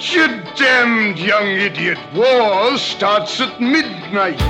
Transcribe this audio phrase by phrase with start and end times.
[0.00, 1.98] You damned young idiot.
[2.14, 4.40] War starts at midnight.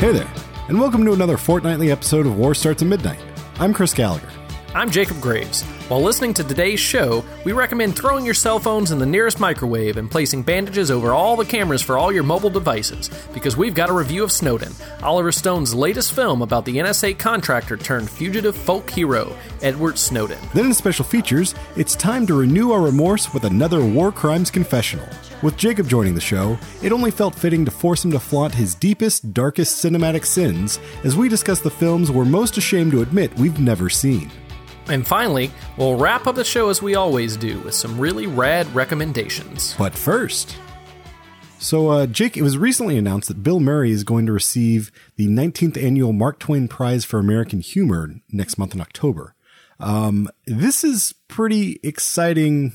[0.00, 0.28] Hey there,
[0.68, 3.20] and welcome to another fortnightly episode of War Starts at Midnight.
[3.60, 4.28] I'm Chris Gallagher.
[4.76, 5.62] I'm Jacob Graves.
[5.86, 9.98] While listening to today's show, we recommend throwing your cell phones in the nearest microwave
[9.98, 13.88] and placing bandages over all the cameras for all your mobile devices, because we've got
[13.88, 18.90] a review of Snowden, Oliver Stone's latest film about the NSA contractor turned fugitive folk
[18.90, 20.40] hero, Edward Snowden.
[20.54, 25.06] Then in special features, it's time to renew our remorse with another war crimes confessional.
[25.40, 28.74] With Jacob joining the show, it only felt fitting to force him to flaunt his
[28.74, 33.60] deepest, darkest cinematic sins as we discuss the films we're most ashamed to admit we've
[33.60, 34.32] never seen.
[34.88, 38.72] And finally, we'll wrap up the show as we always do with some really rad
[38.74, 39.74] recommendations.
[39.78, 40.56] But first,
[41.64, 45.28] so, uh, Jake, it was recently announced that Bill Murray is going to receive the
[45.28, 49.34] 19th annual Mark Twain Prize for American Humor next month in October.
[49.80, 52.74] Um, this is pretty exciting,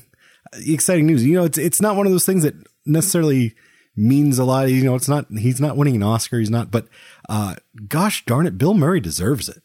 [0.66, 1.24] exciting news.
[1.24, 3.54] You know, it's it's not one of those things that necessarily
[3.94, 4.68] means a lot.
[4.68, 6.40] You know, it's not he's not winning an Oscar.
[6.40, 6.88] He's not, but
[7.28, 7.54] uh,
[7.86, 9.62] gosh darn it, Bill Murray deserves it.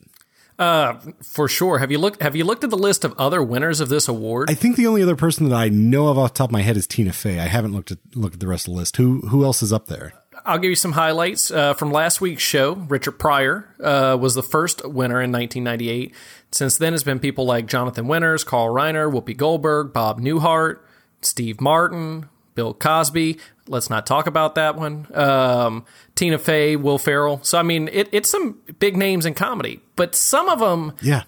[0.58, 1.80] Uh, for sure.
[1.80, 2.22] Have you looked?
[2.22, 4.50] Have you looked at the list of other winners of this award?
[4.50, 6.62] I think the only other person that I know of off the top of my
[6.62, 7.40] head is Tina Fey.
[7.40, 8.96] I haven't looked at looked at the rest of the list.
[8.98, 10.14] Who who else is up there?
[10.46, 12.74] I'll give you some highlights uh, from last week's show.
[12.74, 16.14] Richard Pryor uh, was the first winner in 1998.
[16.52, 20.80] Since then, it's been people like Jonathan Winters, Carl Reiner, Whoopi Goldberg, Bob Newhart,
[21.22, 23.38] Steve Martin, Bill Cosby.
[23.68, 25.08] Let's not talk about that one.
[25.14, 27.40] Um, Tina Fey, Will Ferrell.
[27.44, 31.24] So I mean, it, it's some big names in comedy, but some of them, Yeah,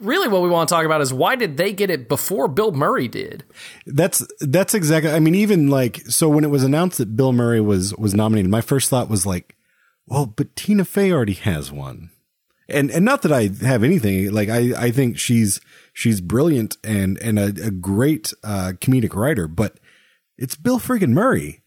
[0.00, 2.72] really, what we want to talk about is why did they get it before Bill
[2.72, 3.44] Murray did?
[3.86, 5.10] that's that's exactly.
[5.10, 8.50] I mean, even like so when it was announced that Bill Murray was was nominated,
[8.50, 9.56] my first thought was like,
[10.06, 12.10] well, but Tina Fey already has one,
[12.68, 15.60] and and not that I have anything like I I think she's
[15.94, 19.78] she's brilliant and and a, a great uh, comedic writer, but
[20.38, 21.62] it's Bill friggin' Murray.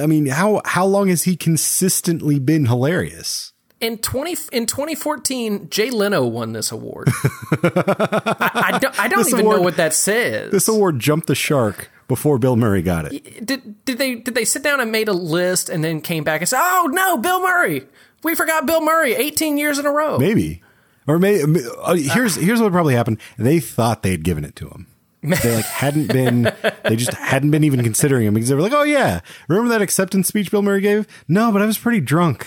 [0.00, 3.52] I mean, how how long has he consistently been hilarious?
[3.80, 7.08] In twenty in twenty fourteen, Jay Leno won this award.
[7.62, 10.52] I, I don't, I don't even know what that says.
[10.52, 13.44] This award jumped the shark before Bill Murray got it.
[13.44, 16.40] did did they did they sit down and made a list and then came back
[16.40, 17.86] and said, "Oh no, Bill Murray,
[18.22, 20.62] we forgot Bill Murray, eighteen years in a row." Maybe.
[21.06, 23.20] Or maybe uh, here's here's what probably happened.
[23.36, 24.86] They thought they'd given it to him.
[25.24, 26.52] They like hadn't been.
[26.84, 29.82] They just hadn't been even considering him because they were like, "Oh yeah, remember that
[29.82, 32.46] acceptance speech Bill Murray gave?" No, but I was pretty drunk.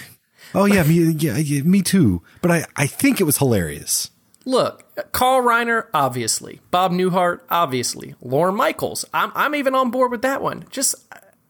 [0.54, 2.22] Oh yeah, me yeah, yeah me too.
[2.42, 4.12] But I I think it was hilarious.
[4.46, 9.04] Look, Carl Reiner, obviously, Bob Newhart, obviously, Lorne Michaels.
[9.14, 10.66] I'm I'm even on board with that one.
[10.70, 10.96] Just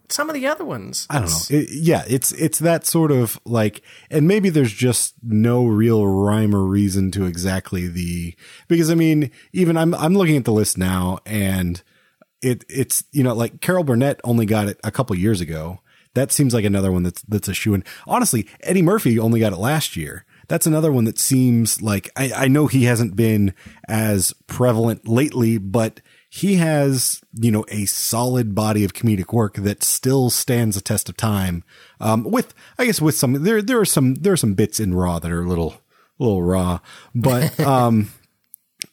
[0.10, 1.06] some of the other ones.
[1.10, 1.58] I don't know.
[1.58, 6.56] It- yeah, it's it's that sort of like, and maybe there's just no real rhyme
[6.56, 8.36] or reason to exactly the
[8.68, 11.82] because I mean, even I'm I'm looking at the list now, and
[12.42, 15.80] it it's you know like Carol Burnett only got it a couple years ago.
[16.14, 17.84] That seems like another one that's that's a shoe in.
[18.08, 20.26] Honestly, Eddie Murphy only got it last year.
[20.48, 23.54] That's another one that seems like I, I know he hasn't been
[23.88, 26.00] as prevalent lately, but
[26.30, 31.10] he has, you know, a solid body of comedic work that still stands the test
[31.10, 31.64] of time.
[32.00, 34.94] Um, with, I guess with some, there, there are some, there are some bits in
[34.94, 35.76] Raw that are a little,
[36.20, 36.80] a little raw,
[37.16, 38.10] but, um,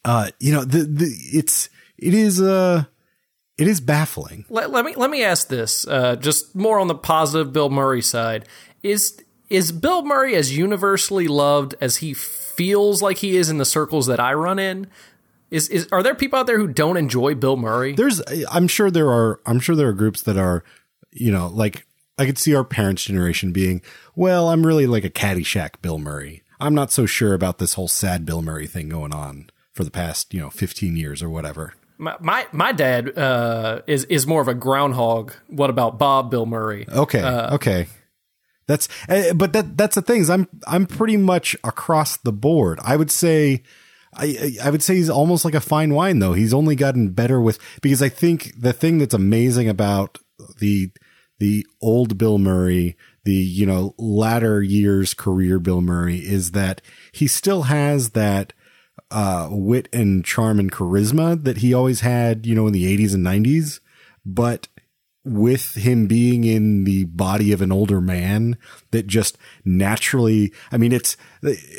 [0.05, 1.69] uh, you know, the, the, it's,
[1.99, 2.85] it is, uh,
[3.57, 4.45] it is baffling.
[4.49, 8.03] Let, let me let me ask this, uh, just more on the positive Bill Murray
[8.03, 8.49] side.
[8.83, 9.17] Is
[9.49, 14.07] is Bill Murray as universally loved as he feels like he is in the circles
[14.07, 14.89] that I run in?
[15.55, 17.93] Is is are there people out there who don't enjoy Bill Murray?
[17.93, 18.21] There's,
[18.51, 20.65] I'm sure there are, I'm sure there are groups that are,
[21.13, 21.87] you know, like
[22.19, 23.81] I could see our parents' generation being,
[24.17, 26.43] well, I'm really like a Caddyshack Bill Murray.
[26.59, 29.93] I'm not so sure about this whole sad Bill Murray thing going on for the
[29.93, 31.75] past, you know, 15 years or whatever.
[31.99, 35.35] My my, my dad uh, is is more of a groundhog.
[35.47, 36.85] What about Bob Bill Murray?
[36.89, 37.23] Okay.
[37.55, 37.87] okay.
[38.67, 42.81] That's, uh, but that, that's the thing is I'm, I'm pretty much across the board.
[42.83, 43.63] I would say,
[44.17, 46.33] I, I would say he's almost like a fine wine though.
[46.33, 50.19] He's only gotten better with, because I think the thing that's amazing about
[50.59, 50.91] the,
[51.39, 56.81] the old Bill Murray, the, you know, latter years career Bill Murray is that
[57.13, 58.53] he still has that,
[59.11, 63.15] uh, wit and charm and charisma that he always had, you know, in the 80s
[63.15, 63.81] and 90s.
[64.25, 64.69] But
[65.25, 68.59] with him being in the body of an older man
[68.91, 71.17] that just naturally, I mean, it's,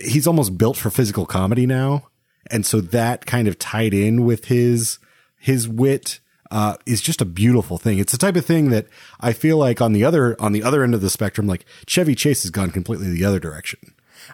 [0.04, 2.08] he's almost built for physical comedy now.
[2.52, 5.00] And so that kind of tied in with his,
[5.38, 6.20] his wit,
[6.52, 7.98] uh, is just a beautiful thing.
[7.98, 8.88] It's the type of thing that
[9.20, 12.14] I feel like on the other, on the other end of the spectrum, like Chevy
[12.16, 13.80] Chase has gone completely the other direction.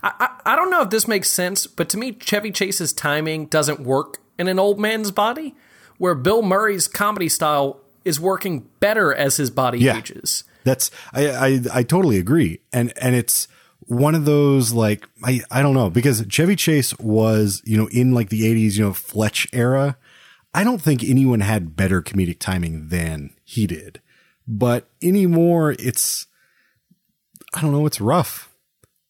[0.03, 3.45] I, I I don't know if this makes sense, but to me, Chevy Chase's timing
[3.47, 5.55] doesn't work in an old man's body,
[5.97, 9.97] where Bill Murray's comedy style is working better as his body Yeah.
[9.97, 10.43] ages.
[10.63, 13.47] That's I, I I totally agree, and and it's
[13.91, 18.13] one of those like I I don't know because Chevy Chase was you know in
[18.13, 19.97] like the '80s you know Fletch era.
[20.53, 23.99] I don't think anyone had better comedic timing than he did,
[24.47, 26.27] but anymore it's
[27.53, 28.49] I don't know it's rough.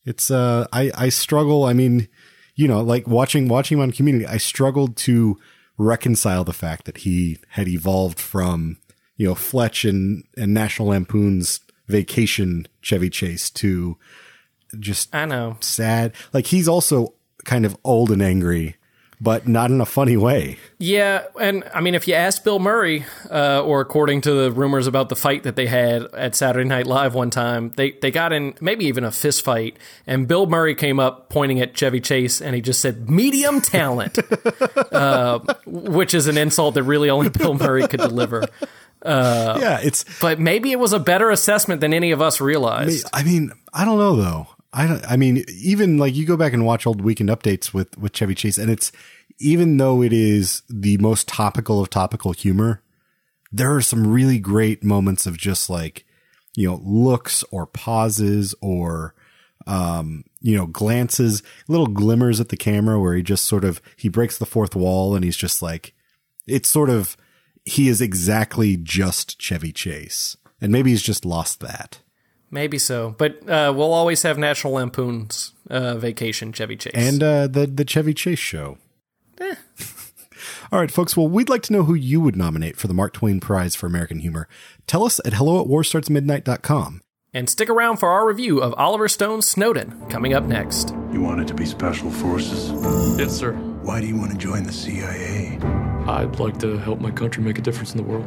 [0.04, 1.66] It's uh I I struggle.
[1.66, 2.07] I mean,
[2.56, 5.38] you know, like watching watching him on Community, I struggled to
[5.78, 8.78] reconcile the fact that he had evolved from
[9.16, 14.00] you know Fletch and and National Lampoon's Vacation Chevy Chase to
[14.79, 15.57] just I know.
[15.59, 16.13] sad.
[16.33, 17.13] Like he's also
[17.45, 18.75] kind of old and angry,
[19.19, 20.57] but not in a funny way.
[20.79, 24.88] Yeah, and I mean, if you ask Bill Murray, uh, or according to the rumors
[24.88, 28.33] about the fight that they had at Saturday Night Live one time, they they got
[28.33, 29.77] in maybe even a fist fight,
[30.07, 34.18] and Bill Murray came up pointing at Chevy Chase, and he just said "medium talent,"
[34.91, 38.45] uh, which is an insult that really only Bill Murray could deliver.
[39.06, 43.07] yeah, it's But maybe it was a better assessment than any of us realized.
[43.13, 44.47] I mean, I don't know though.
[44.73, 47.97] I don't, I mean, even like you go back and watch old weekend updates with
[47.97, 48.91] with Chevy Chase, and it's
[49.39, 52.81] even though it is the most topical of topical humor,
[53.51, 56.06] there are some really great moments of just like
[56.56, 59.13] you know looks or pauses or
[59.68, 64.09] um you know glances little glimmers at the camera where he just sort of he
[64.09, 65.94] breaks the fourth wall and he's just like
[66.47, 67.15] it's sort of
[67.65, 70.35] he is exactly just Chevy Chase.
[70.59, 72.00] And maybe he's just lost that
[72.51, 76.92] Maybe so, but uh, we'll always have National Lampoon's uh, Vacation Chevy Chase.
[76.95, 78.77] and uh, the the Chevy Chase show.
[80.71, 81.15] All right, folks.
[81.18, 83.88] Well, we'd like to know who you would nominate for the Mark Twain Prize for
[83.88, 84.48] American Humor.
[84.88, 87.01] Tell us at hello at warstartsmidnight.com.
[87.33, 90.89] And stick around for our review of Oliver Stone's Snowden coming up next.
[91.13, 92.71] You wanted to be special forces?
[93.18, 93.54] Yes, sir.
[93.54, 95.57] Why do you want to join the CIA?
[96.07, 98.25] I'd like to help my country make a difference in the world.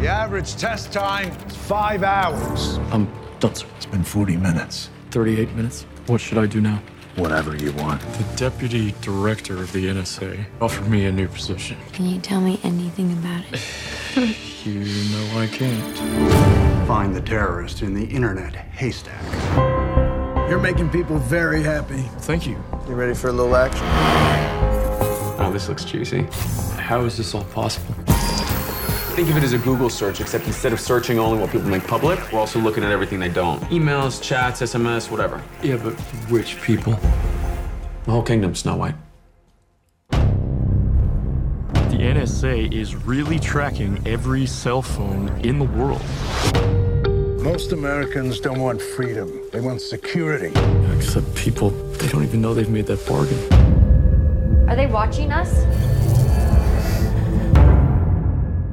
[0.00, 2.78] The average test time is five hours.
[2.92, 3.08] I'm
[3.40, 3.66] done, sir.
[3.76, 4.90] It's been 40 minutes.
[5.10, 5.84] 38 minutes.
[6.06, 6.80] What should I do now?
[7.16, 8.00] Whatever you want.
[8.00, 11.76] The deputy director of the NSA offered me a new position.
[11.92, 14.36] Can you tell me anything about it?
[14.64, 16.86] You know I can't.
[16.86, 19.22] Find the terrorist in the internet haystack.
[20.50, 22.02] You're making people very happy.
[22.18, 22.62] Thank you.
[22.88, 23.86] You ready for a little action?
[25.40, 26.26] Oh, this looks juicy.
[26.88, 27.92] How is this all possible?
[29.12, 31.86] Think of it as a Google search, except instead of searching only what people make
[31.86, 33.60] public, we're also looking at everything they don't.
[33.64, 35.42] Emails, chats, SMS, whatever.
[35.62, 35.92] Yeah, but
[36.30, 36.94] which people?
[38.06, 38.94] The whole kingdom, Snow White.
[40.12, 46.00] The NSA is really tracking every cell phone in the world.
[47.42, 49.30] Most Americans don't want freedom.
[49.52, 50.58] They want security.
[50.96, 53.36] Except people, they don't even know they've made that bargain.
[54.70, 55.97] Are they watching us?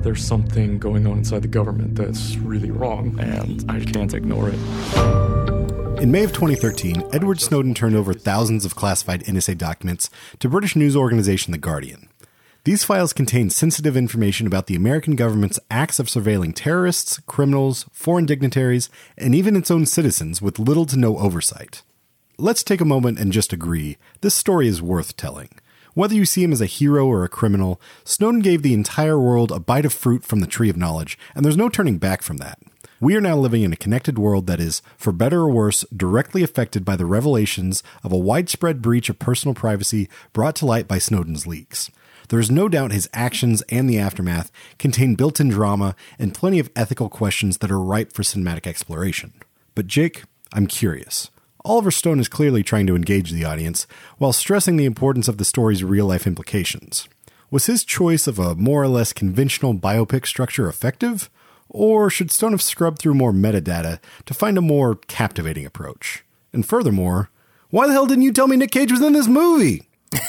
[0.06, 4.60] There's something going on inside the government that's really wrong, and I can't ignore it.
[6.00, 10.76] In May of 2013, Edward Snowden turned over thousands of classified NSA documents to British
[10.76, 12.08] news organization The Guardian.
[12.66, 18.28] These files contain sensitive information about the American government's acts of surveilling terrorists, criminals, foreign
[18.28, 21.82] dignitaries, and even its own citizens with little to no oversight.
[22.38, 25.50] Let's take a moment and just agree this story is worth telling.
[25.96, 29.50] Whether you see him as a hero or a criminal, Snowden gave the entire world
[29.50, 32.36] a bite of fruit from the tree of knowledge, and there's no turning back from
[32.38, 32.60] that.
[33.00, 36.44] We are now living in a connected world that is, for better or worse, directly
[36.44, 40.98] affected by the revelations of a widespread breach of personal privacy brought to light by
[40.98, 41.90] Snowden's leaks.
[42.28, 46.60] There is no doubt his actions and the aftermath contain built in drama and plenty
[46.60, 49.32] of ethical questions that are ripe for cinematic exploration.
[49.76, 51.30] But, Jake, I'm curious.
[51.66, 53.88] Oliver Stone is clearly trying to engage the audience
[54.20, 57.10] while stressing the importance of the story's real life implications.
[57.50, 61.28] Was his choice of a more or less conventional biopic structure effective?
[61.68, 66.24] Or should Stone have scrubbed through more metadata to find a more captivating approach?
[66.54, 67.32] And furthermore,
[67.72, 69.90] why the hell didn't you tell me Nick Cage was in this movie?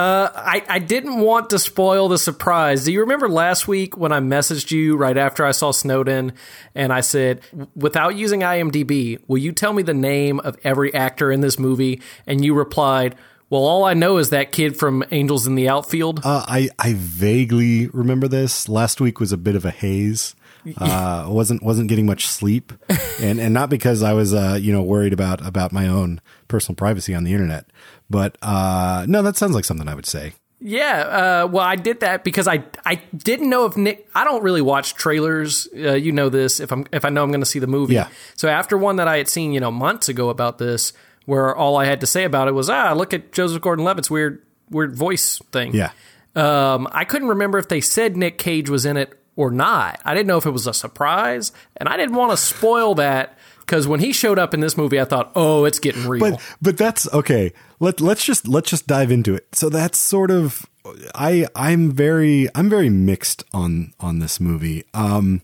[0.00, 2.84] I, I didn't want to spoil the surprise.
[2.84, 6.32] Do you remember last week when I messaged you right after I saw Snowden
[6.74, 7.42] and I said,
[7.76, 12.00] without using IMDb, will you tell me the name of every actor in this movie?
[12.26, 13.16] And you replied,
[13.50, 16.20] well, all I know is that kid from Angels in the Outfield.
[16.24, 18.66] Uh, I I vaguely remember this.
[18.66, 20.34] Last week was a bit of a haze.
[20.78, 22.72] Uh, wasn't wasn't getting much sleep,
[23.20, 26.76] and and not because I was uh you know worried about about my own personal
[26.76, 27.66] privacy on the internet,
[28.08, 30.34] but uh no, that sounds like something I would say.
[30.64, 34.08] Yeah, uh, well, I did that because I I didn't know if Nick.
[34.14, 35.66] I don't really watch trailers.
[35.74, 36.60] Uh, you know this.
[36.60, 37.94] If I'm if I know I'm going to see the movie.
[37.94, 38.08] Yeah.
[38.36, 40.92] So after one that I had seen, you know, months ago about this,
[41.26, 44.40] where all I had to say about it was, ah, look at Joseph Gordon-Levitt's weird
[44.70, 45.74] weird voice thing.
[45.74, 45.90] Yeah.
[46.36, 50.00] Um, I couldn't remember if they said Nick Cage was in it or not.
[50.04, 53.38] I didn't know if it was a surprise, and I didn't want to spoil that
[53.60, 56.20] because when he showed up in this movie, I thought, oh, it's getting real.
[56.32, 57.52] But but that's okay.
[57.80, 59.46] Let let's just let's just dive into it.
[59.54, 60.66] So that's sort of
[61.14, 64.84] I I'm very I'm very mixed on on this movie.
[64.94, 65.42] Um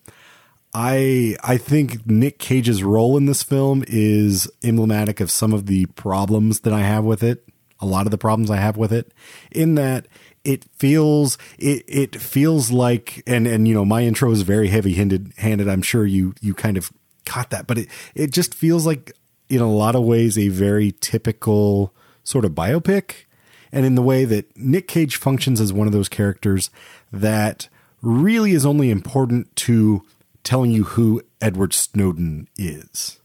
[0.75, 5.87] I I think Nick Cage's role in this film is emblematic of some of the
[5.87, 7.49] problems that I have with it.
[7.81, 9.13] A lot of the problems I have with it
[9.53, 10.07] in that
[10.49, 14.95] it feels it it feels like and and you know my intro is very heavy
[14.95, 15.69] handed handed.
[15.69, 16.91] I'm sure you you kind of
[17.27, 19.13] caught that, but it it just feels like
[19.51, 21.93] in a lot of ways a very typical
[22.25, 23.27] sort of biopic
[23.73, 26.71] and in the way that Nick Cage functions as one of those characters
[27.13, 27.69] that
[28.01, 30.03] really is only important to
[30.45, 33.21] telling you who Edward Snowden is.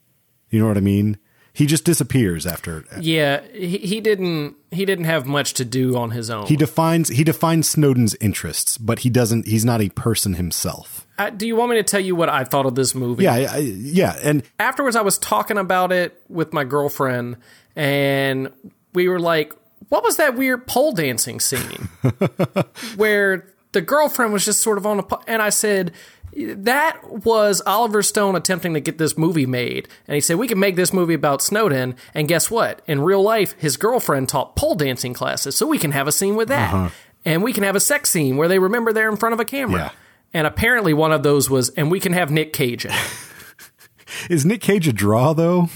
[0.49, 1.17] You know what I mean?
[1.55, 2.83] He just disappears after.
[2.99, 6.47] Yeah, he, he didn't he didn't have much to do on his own.
[6.47, 9.45] He defines he defines Snowden's interests, but he doesn't.
[9.45, 11.05] He's not a person himself.
[11.19, 13.25] Uh, do you want me to tell you what I thought of this movie?
[13.25, 17.37] Yeah, I, yeah, and afterwards I was talking about it with my girlfriend,
[17.75, 18.51] and
[18.95, 19.53] we were like,
[19.89, 21.87] "What was that weird pole dancing scene
[22.95, 25.21] where the girlfriend was just sort of on a?" Po-?
[25.27, 25.91] And I said,
[26.35, 29.87] that was Oliver Stone attempting to get this movie made.
[30.07, 31.95] And he said, We can make this movie about Snowden.
[32.13, 32.81] And guess what?
[32.87, 36.35] In real life, his girlfriend taught pole dancing classes, so we can have a scene
[36.35, 36.73] with that.
[36.73, 36.89] Uh-huh.
[37.25, 39.45] And we can have a sex scene where they remember they're in front of a
[39.45, 39.79] camera.
[39.79, 39.89] Yeah.
[40.33, 42.85] And apparently, one of those was, and we can have Nick Cage.
[44.29, 45.69] Is Nick Cage a draw, though?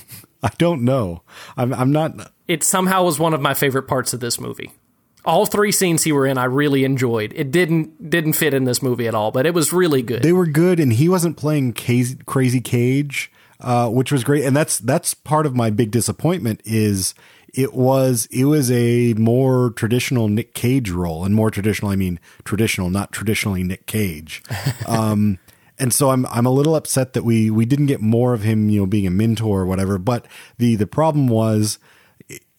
[0.44, 1.24] I don't know.
[1.56, 2.32] I'm, I'm not.
[2.48, 4.72] It somehow was one of my favorite parts of this movie
[5.28, 7.34] all three scenes he were in I really enjoyed.
[7.36, 10.24] It didn't didn't fit in this movie at all, but it was really good.
[10.24, 14.46] They were good, and he wasn't playing crazy Cage, uh, which was great.
[14.46, 17.14] And that's that's part of my big disappointment is
[17.54, 22.20] it was it was a more traditional Nick Cage role, and more traditional I mean
[22.46, 24.42] traditional, not traditionally Nick Cage.
[24.88, 25.40] Um,
[25.80, 28.70] and so I'm I'm a little upset that we we didn't get more of him,
[28.70, 29.98] you know, being a mentor or whatever.
[29.98, 30.26] But
[30.58, 31.78] the the problem was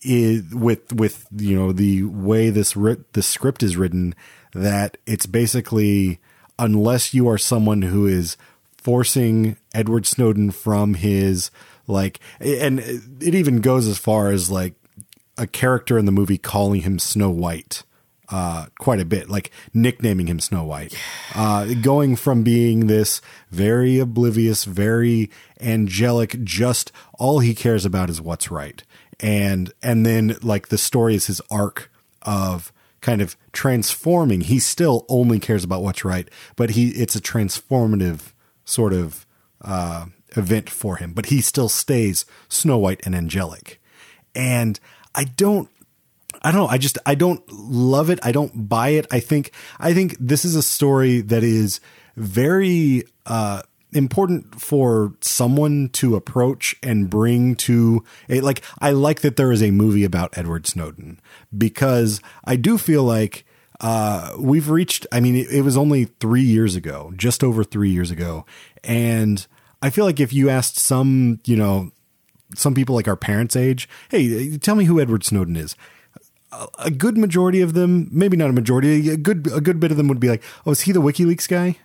[0.02, 4.14] is with with you know the way this ri- the script is written
[4.52, 6.20] that it's basically
[6.58, 8.36] unless you are someone who is
[8.76, 11.50] forcing Edward Snowden from his
[11.86, 14.74] like and it even goes as far as like
[15.36, 17.82] a character in the movie calling him Snow White
[18.30, 20.94] uh, quite a bit, like nicknaming him Snow White,
[21.34, 28.20] uh, going from being this very oblivious, very angelic, just all he cares about is
[28.20, 28.82] what's right,
[29.20, 31.90] and and then like the story is his arc
[32.22, 34.42] of kind of transforming.
[34.42, 38.32] He still only cares about what's right, but he it's a transformative
[38.64, 39.26] sort of
[39.62, 40.06] uh,
[40.36, 41.12] event for him.
[41.12, 43.80] But he still stays Snow White and angelic,
[44.34, 44.78] and
[45.14, 45.68] I don't.
[46.40, 46.68] I don't know.
[46.68, 48.20] I just I don't love it.
[48.22, 49.06] I don't buy it.
[49.10, 51.80] I think I think this is a story that is
[52.16, 59.52] very uh, important for someone to approach and bring to like I like that there
[59.52, 61.20] is a movie about Edward Snowden
[61.56, 63.46] because I do feel like
[63.80, 67.88] uh, we've reached I mean it, it was only 3 years ago just over 3
[67.88, 68.44] years ago.
[68.84, 69.46] And
[69.80, 71.90] I feel like if you asked some you know
[72.54, 75.76] some people like our parents age hey tell me who Edward Snowden is.
[76.78, 79.96] A good majority of them maybe not a majority a good a good bit of
[79.96, 81.76] them would be like oh is he the WikiLeaks guy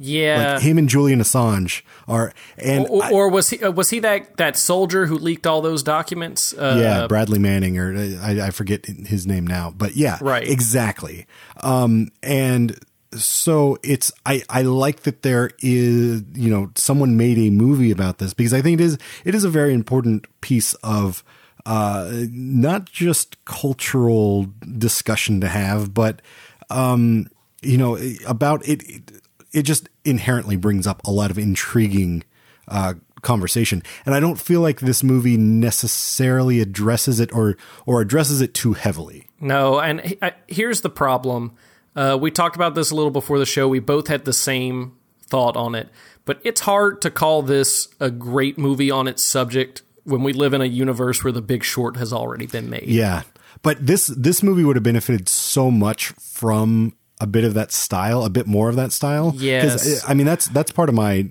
[0.00, 3.90] yeah, like him and Julian Assange are, and or, or, or was he uh, was
[3.90, 6.52] he that that soldier who leaked all those documents?
[6.52, 11.26] Uh, yeah, Bradley Manning, or I, I, forget his name now, but yeah, right, exactly.
[11.62, 12.78] Um, and
[13.12, 18.18] so it's I I like that there is you know someone made a movie about
[18.18, 21.24] this because I think it is it is a very important piece of
[21.66, 26.22] uh not just cultural discussion to have, but
[26.70, 27.28] um
[27.62, 29.22] you know about it, it
[29.58, 32.22] it just inherently brings up a lot of intriguing
[32.68, 38.40] uh, conversation, and I don't feel like this movie necessarily addresses it or or addresses
[38.40, 39.28] it too heavily.
[39.40, 41.56] No, and here's the problem.
[41.96, 43.66] Uh, we talked about this a little before the show.
[43.66, 44.96] We both had the same
[45.26, 45.88] thought on it,
[46.24, 50.54] but it's hard to call this a great movie on its subject when we live
[50.54, 52.86] in a universe where The Big Short has already been made.
[52.86, 53.22] Yeah,
[53.62, 58.24] but this this movie would have benefited so much from a bit of that style,
[58.24, 59.32] a bit more of that style.
[59.36, 61.30] Yes, I mean that's that's part of my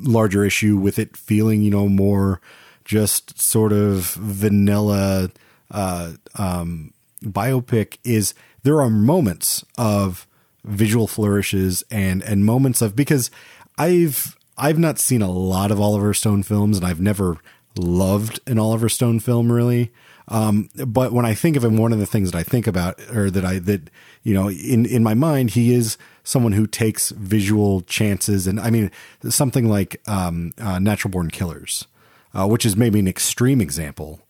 [0.00, 2.40] larger issue with it feeling, you know, more
[2.84, 5.30] just sort of vanilla
[5.70, 7.98] uh, um, biopic.
[8.04, 10.26] Is there are moments of
[10.64, 13.30] visual flourishes and and moments of because
[13.78, 17.38] I've I've not seen a lot of Oliver Stone films and I've never
[17.78, 19.92] loved an Oliver Stone film really.
[20.28, 23.00] Um, but when I think of him, one of the things that I think about,
[23.14, 23.90] or that I that
[24.24, 28.70] you know, in in my mind, he is someone who takes visual chances, and I
[28.70, 28.90] mean
[29.28, 31.86] something like um, uh, Natural Born Killers,
[32.34, 34.20] uh, which is maybe an extreme example,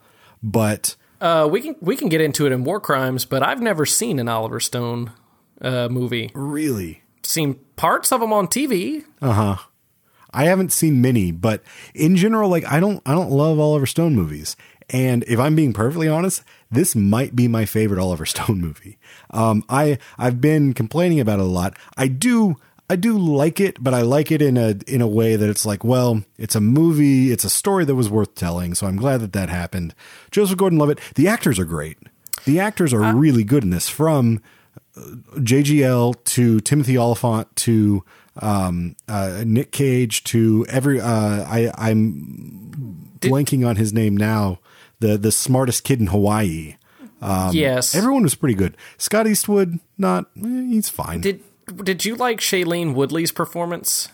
[0.43, 3.87] but Uh, we can we can get into it in War Crimes, but I've never
[3.87, 5.13] seen an Oliver Stone
[5.63, 6.31] uh, movie.
[6.35, 9.05] really, Seen parts of them on TV.
[10.37, 11.63] I haven't seen many, but
[11.95, 14.55] in general, like I don't I don't love Oliver Stone movies.
[14.91, 18.99] And if I'm being perfectly honest, this might be my favorite Oliver Stone movie.
[19.31, 21.77] Um, I I've been complaining about it a lot.
[21.97, 22.57] I do
[22.89, 25.65] I do like it, but I like it in a in a way that it's
[25.65, 28.75] like, well, it's a movie, it's a story that was worth telling.
[28.75, 29.95] So I'm glad that that happened.
[30.31, 31.99] Joseph Gordon-Levitt, the actors are great.
[32.45, 34.41] The actors are really good in this, from
[34.97, 35.01] uh,
[35.39, 38.05] JGL to Timothy Olyphant to
[38.43, 41.01] um, uh, Nick Cage to every.
[41.01, 44.59] Uh, I I'm blanking on his name now.
[45.01, 46.77] The the smartest kid in Hawaii.
[47.23, 47.95] yes.
[47.95, 48.77] Everyone was pretty good.
[48.99, 51.21] Scott Eastwood, not eh, he's fine.
[51.21, 51.43] did
[51.83, 54.09] did you like Shailene Woodley's performance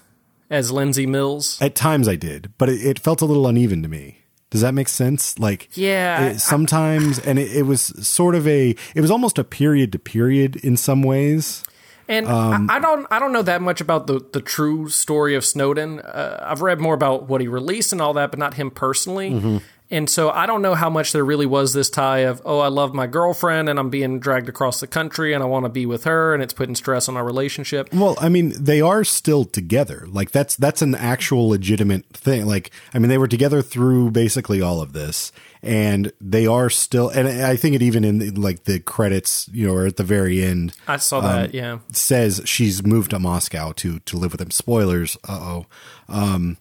[0.50, 1.61] as Lindsay Mills?
[1.61, 4.19] At times I did, but it, it felt a little uneven to me.
[4.50, 5.38] Does that make sense?
[5.38, 9.45] Like, Yeah, it- sometimes, and it, it was sort of a, it was almost a
[9.45, 11.64] period to period in some ways.
[12.12, 15.35] And Um, I, I don't I don't know that much about the the true story
[15.35, 16.00] of Snowden.
[16.00, 19.31] Uh, I've read more about what he released and all that, but not him personally.
[19.31, 19.57] Mm-hmm.
[19.90, 22.69] And so I don't know how much there really was this tie of oh I
[22.69, 25.85] love my girlfriend and I'm being dragged across the country and I want to be
[25.87, 27.92] with her and it's putting stress on our relationship.
[27.92, 30.07] Well, I mean, they are still together.
[30.09, 32.47] Like that's that's an actual legitimate thing.
[32.47, 35.31] Like, I mean, they were together through basically all of this,
[35.62, 37.09] and they are still.
[37.09, 40.42] And I think it even in like the credits, you know, or at the very
[40.42, 41.54] end, I saw that.
[41.54, 41.78] yeah.
[41.92, 44.50] says she's moved to Moscow to to live with him.
[44.50, 45.16] Spoilers.
[45.28, 45.66] Uh oh.
[46.09, 46.57] Um,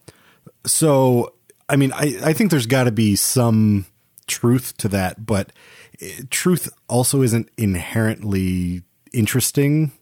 [0.64, 1.34] so
[1.68, 3.86] I mean, I I think there's got to be some
[4.26, 5.52] truth to that, but
[6.00, 8.82] eh, truth also isn't inherently
[9.12, 9.92] interesting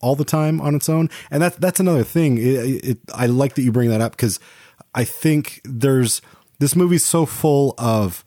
[0.00, 2.38] all the time on its own, and that's that's another thing.
[2.38, 4.40] It, it, I like that you bring that up because
[4.94, 6.20] I think there's
[6.58, 8.24] this movie's so full of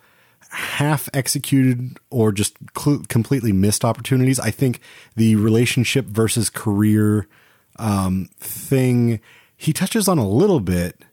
[0.51, 4.39] half executed or just cl- completely missed opportunities.
[4.39, 4.79] I think
[5.15, 7.27] the relationship versus career
[7.77, 9.19] um, thing
[9.55, 11.03] he touches on a little bit,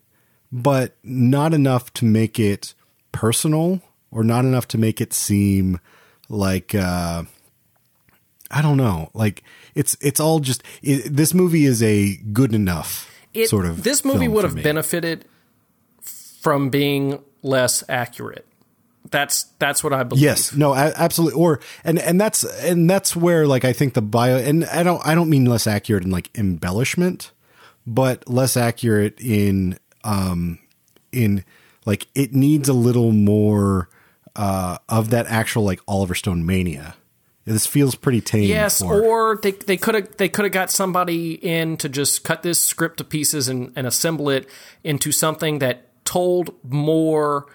[0.51, 2.73] but not enough to make it
[3.11, 5.79] personal or not enough to make it seem
[6.27, 7.23] like uh,
[8.51, 9.09] I don't know.
[9.13, 9.43] Like
[9.75, 13.83] it's it's all just it, this movie is a good enough It, sort of.
[13.83, 14.63] this movie would have me.
[14.63, 15.25] benefited
[16.41, 18.45] from being less accurate.
[19.11, 20.23] That's that's what I believe.
[20.23, 21.39] Yes, no, a- absolutely.
[21.39, 25.05] Or and and that's and that's where like I think the bio and I don't
[25.05, 27.31] I don't mean less accurate in like embellishment,
[27.87, 30.59] but less accurate in um
[31.11, 31.43] in
[31.85, 33.89] like it needs a little more
[34.35, 36.95] uh of that actual like Oliver Stone mania.
[37.45, 38.43] This feels pretty tame.
[38.43, 42.23] Yes, for- or they they could have they could have got somebody in to just
[42.23, 44.47] cut this script to pieces and, and assemble it
[44.83, 47.47] into something that told more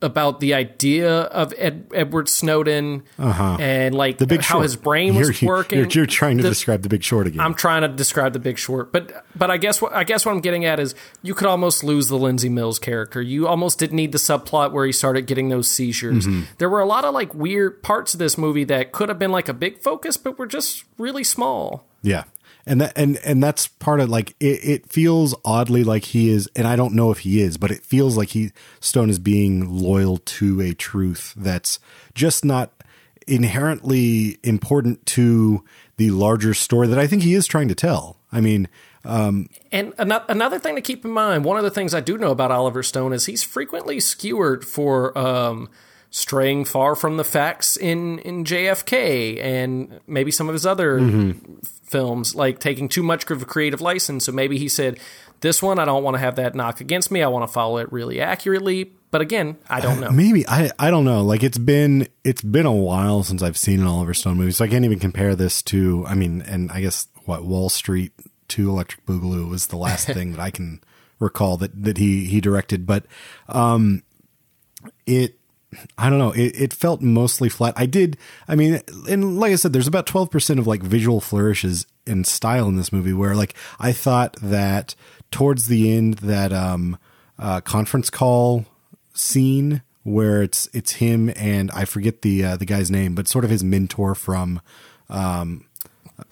[0.00, 4.18] about the idea of Ed, Edward Snowden and like Uh-huh.
[4.20, 4.62] the big how Short.
[4.62, 5.78] his brain was You're- working.
[5.80, 7.40] You're, you're trying to The- describe the Big Short again.
[7.40, 10.32] I'm trying to describe the Big Short, but but I guess what I guess what
[10.32, 13.20] I'm getting at is you could almost lose the Lindsay Mills character.
[13.20, 16.26] You almost didn't need the subplot where he started getting those seizures.
[16.26, 16.42] Mm-hmm.
[16.58, 19.32] There were a lot of like weird parts of this movie that could have been
[19.32, 21.84] like a big focus, but were just really small.
[22.02, 22.24] Yeah.
[22.68, 26.48] And that and and that's part of like it, it feels oddly like he is
[26.54, 29.68] and I don't know if he is, but it feels like he Stone is being
[29.68, 31.80] loyal to a truth that's
[32.14, 32.70] just not
[33.26, 35.64] inherently important to
[35.96, 38.16] the larger story that I think he is trying to tell.
[38.30, 38.68] I mean,
[39.72, 42.30] And ano- another thing to keep in mind, one of the things I do know
[42.30, 45.68] about Oliver Stone is he's frequently skewered for um,
[46.10, 50.98] straying far from the facts in, in JFK and maybe some of his other
[51.88, 54.24] films, like taking too much of a creative license.
[54.24, 54.98] So maybe he said,
[55.40, 57.22] This one, I don't want to have that knock against me.
[57.22, 58.92] I want to follow it really accurately.
[59.10, 60.10] But again, I don't know.
[60.12, 61.22] maybe I I don't know.
[61.22, 64.64] Like it's been it's been a while since I've seen an Oliver Stone movie, so
[64.64, 66.04] I can't even compare this to.
[66.06, 68.12] I mean, and I guess what Wall Street
[68.48, 70.82] to Electric Boogaloo was the last thing that I can
[71.18, 72.86] recall that that he he directed.
[72.86, 73.06] But
[73.48, 74.02] um,
[75.06, 75.37] it
[75.98, 76.32] I don't know.
[76.32, 77.74] It, it felt mostly flat.
[77.76, 78.16] I did.
[78.46, 82.26] I mean, and like I said, there's about twelve percent of like visual flourishes and
[82.26, 84.94] style in this movie where like I thought that
[85.30, 86.96] towards the end that um
[87.38, 88.64] uh conference call
[89.12, 93.44] scene where it's it's him and I forget the uh, the guy's name, but sort
[93.44, 94.60] of his mentor from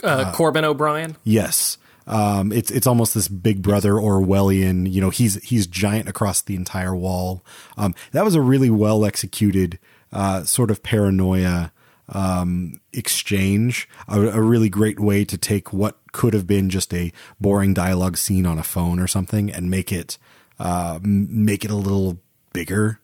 [0.03, 1.17] Uh, Corbin O'Brian.
[1.25, 1.79] Yes.
[2.07, 4.91] Um, it's it's almost this Big Brother Orwellian.
[4.91, 7.45] You know, he's he's giant across the entire wall.
[7.77, 9.79] Um, that was a really well executed
[10.13, 11.73] uh, sort of paranoia
[12.09, 13.89] um, exchange.
[14.09, 18.17] A, a really great way to take what could have been just a boring dialogue
[18.17, 20.19] scene on a phone or something and make it
[20.59, 22.19] uh, make it a little
[22.53, 23.01] bigger.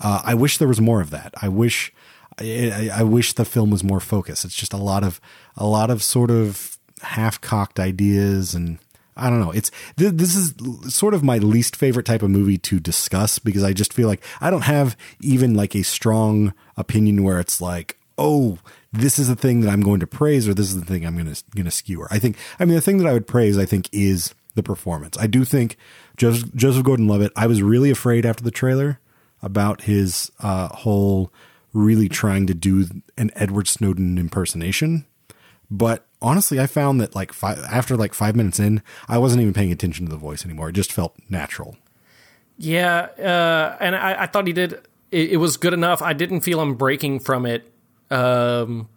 [0.00, 1.34] Uh, I wish there was more of that.
[1.40, 1.92] I wish
[2.38, 4.44] I, I wish the film was more focused.
[4.44, 5.20] It's just a lot of
[5.56, 8.78] a lot of sort of half cocked ideas and
[9.16, 9.50] I don't know.
[9.50, 10.54] It's th- this is
[10.94, 14.22] sort of my least favorite type of movie to discuss because I just feel like
[14.40, 18.58] I don't have even like a strong opinion where it's like, oh,
[18.92, 21.14] this is the thing that I'm going to praise or this is the thing I'm
[21.14, 22.08] going to going to skewer.
[22.10, 25.18] I think I mean the thing that I would praise I think is the performance.
[25.18, 25.76] I do think
[26.16, 27.32] Joseph, Joseph Gordon-Levitt.
[27.36, 29.00] I was really afraid after the trailer
[29.42, 31.32] about his uh, whole
[31.72, 32.86] really trying to do
[33.16, 35.06] an Edward Snowden impersonation.
[35.70, 39.54] But honestly, I found that like five, after like five minutes in, I wasn't even
[39.54, 40.70] paying attention to the voice anymore.
[40.70, 41.76] It just felt natural.
[42.58, 44.74] Yeah, uh, and I, I, thought he did.
[45.10, 46.02] It, it, was good enough.
[46.02, 47.72] I didn't feel him breaking from it.
[48.10, 48.88] Um,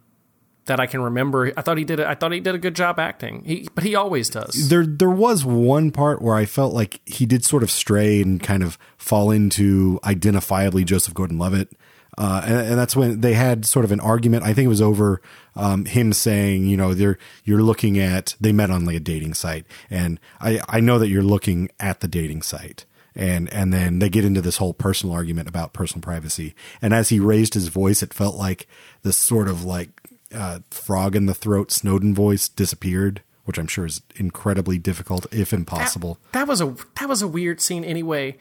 [0.65, 1.51] that I can remember.
[1.57, 1.99] I thought he did.
[1.99, 3.43] A, I thought he did a good job acting.
[3.45, 4.69] He, but he always does.
[4.69, 8.41] There, there was one part where I felt like he did sort of stray and
[8.41, 11.73] kind of fall into identifiably Joseph Gordon-Levitt.
[12.17, 14.43] Uh, and, and, that's when they had sort of an argument.
[14.43, 15.21] I think it was over
[15.56, 18.36] um, him saying, you know, they're you're looking at.
[18.39, 22.02] They met on like a dating site, and I I know that you're looking at
[22.02, 26.02] the dating site, and and then they get into this whole personal argument about personal
[26.02, 26.54] privacy.
[26.82, 28.67] And as he raised his voice, it felt like
[29.02, 29.89] this sort of like
[30.34, 35.54] uh, frog in the throat Snowden voice disappeared, which I'm sure is incredibly difficult, if
[35.54, 36.19] impossible.
[36.32, 38.38] That, that was a that was a weird scene anyway.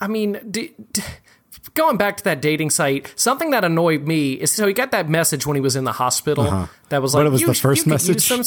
[0.00, 1.02] I mean, d- d-
[1.74, 5.08] going back to that dating site, something that annoyed me is so he got that
[5.08, 6.66] message when he was in the hospital uh-huh.
[6.88, 8.22] that was like, but it was the first message.
[8.22, 8.44] Some,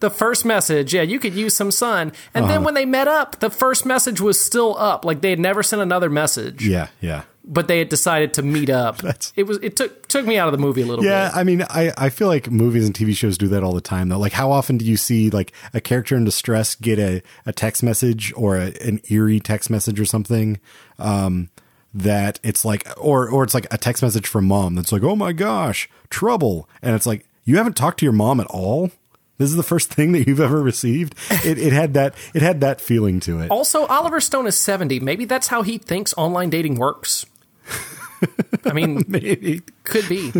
[0.00, 2.12] the first message, yeah, you could use some sun.
[2.34, 2.54] And uh-huh.
[2.54, 5.04] then when they met up, the first message was still up.
[5.04, 6.66] Like they had never sent another message.
[6.66, 7.22] Yeah, yeah.
[7.48, 8.98] But they had decided to meet up.
[9.02, 11.34] That's, it was it took took me out of the movie a little yeah, bit.
[11.34, 13.80] Yeah, I mean, I, I feel like movies and TV shows do that all the
[13.80, 14.18] time though.
[14.18, 17.82] Like how often do you see like a character in distress get a, a text
[17.82, 20.60] message or a, an eerie text message or something?
[20.98, 21.48] Um,
[21.96, 25.16] that it's like or or it's like a text message from mom that's like oh
[25.16, 26.68] my gosh trouble.
[26.82, 28.90] And it's like you haven't talked to your mom at all?
[29.38, 31.14] This is the first thing that you've ever received?
[31.44, 33.50] It, it had that it had that feeling to it.
[33.50, 37.24] Also oliver stone is 70 maybe that's how he thinks online dating works.
[38.64, 39.62] I mean maybe.
[39.84, 40.32] could be.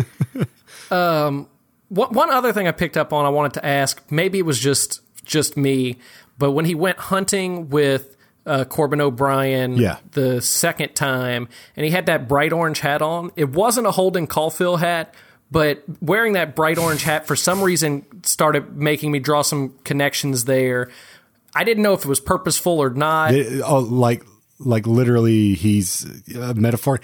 [0.91, 1.47] Um
[1.89, 4.59] what, one other thing i picked up on i wanted to ask maybe it was
[4.59, 5.95] just just me
[6.37, 8.16] but when he went hunting with
[8.47, 9.97] uh, Corbin O'Brian yeah.
[10.11, 13.31] the second time, and he had that bright orange hat on.
[13.35, 15.13] It wasn't a Holden Caulfield hat,
[15.51, 20.45] but wearing that bright orange hat for some reason started making me draw some connections
[20.45, 20.89] there.
[21.53, 23.33] I didn't know if it was purposeful or not.
[23.33, 24.23] It, oh, like
[24.59, 26.05] like literally, he's
[26.35, 26.99] a metaphor.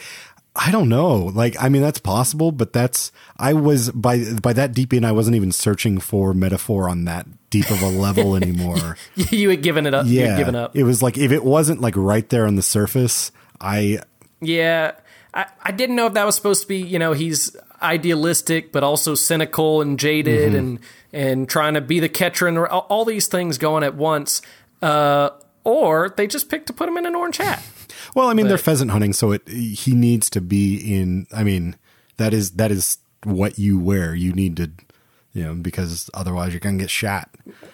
[0.55, 1.15] I don't know.
[1.15, 5.11] Like, I mean, that's possible, but that's I was by by that deep in, I
[5.11, 8.97] wasn't even searching for metaphor on that deep of a level anymore.
[9.15, 10.05] you had given it up.
[10.07, 10.75] Yeah, you had given up.
[10.75, 13.99] It was like if it wasn't like right there on the surface, I.
[14.41, 14.93] Yeah,
[15.33, 16.79] I, I didn't know if that was supposed to be.
[16.79, 20.57] You know, he's idealistic, but also cynical and jaded, mm-hmm.
[20.57, 20.79] and
[21.13, 24.41] and trying to be the catcher, and all these things going at once.
[24.81, 25.29] Uh,
[25.63, 27.63] or they just picked to put him in an orange hat.
[28.15, 31.27] Well, I mean, but, they're pheasant hunting, so it he needs to be in.
[31.31, 31.77] I mean,
[32.17, 34.13] that is that is what you wear.
[34.13, 34.71] You need to,
[35.33, 37.29] you know, because otherwise you're gonna get shot.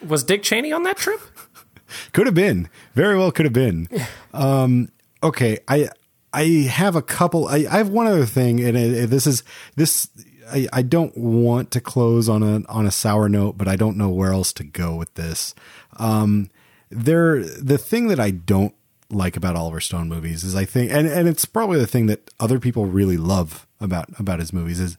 [0.06, 1.20] Was Dick Cheney on that trip?
[2.14, 2.70] could have been.
[2.94, 3.88] Very well, could have been.
[4.34, 4.90] um,
[5.24, 5.90] okay, I
[6.34, 7.48] I have a couple.
[7.48, 9.44] I, I have one other thing, and it, it, this is
[9.76, 10.10] this.
[10.52, 13.98] I, I don't want to close on a on a sour note, but I don't
[13.98, 15.54] know where else to go with this.
[15.98, 16.50] Um,
[16.90, 18.74] there, the thing that I don't
[19.12, 22.30] like about Oliver Stone movies is I think, and, and it's probably the thing that
[22.40, 24.98] other people really love about, about his movies is,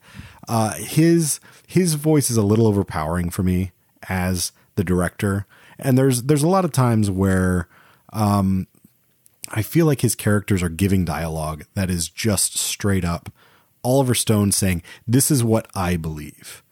[0.51, 3.71] uh, his, his voice is a little overpowering for me
[4.09, 5.47] as the director.
[5.79, 7.69] And there's, there's a lot of times where,
[8.13, 8.67] um,
[9.53, 13.33] I feel like his characters are giving dialogue that is just straight up
[13.83, 16.63] Oliver Stone saying, this is what I believe.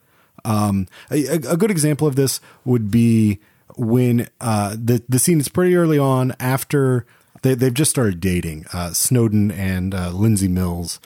[0.45, 3.41] Um, a, a good example of this would be
[3.77, 7.07] when uh, the the scene is pretty early on after
[7.43, 11.01] they, they've just started dating, uh, Snowden and uh, Lindsay Mills,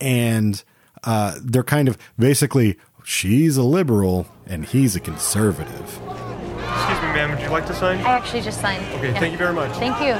[0.00, 0.62] and
[1.04, 5.80] uh, they're kind of basically she's a liberal and he's a conservative.
[5.80, 7.30] Excuse me, ma'am.
[7.30, 7.98] Would you like to sign?
[7.98, 8.84] I actually just signed.
[8.94, 9.18] Okay, yeah.
[9.18, 9.72] thank you very much.
[9.76, 10.14] Thank you.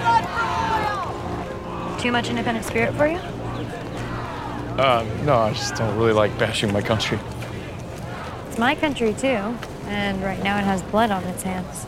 [2.02, 3.18] Too much independent spirit for you?
[4.78, 7.18] Uh, no, I just don't really like bashing my country.
[8.48, 11.86] It's my country too, and right now it has blood on its hands.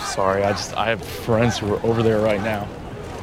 [0.12, 0.42] sorry.
[0.42, 2.68] I just I have friends who are over there right now.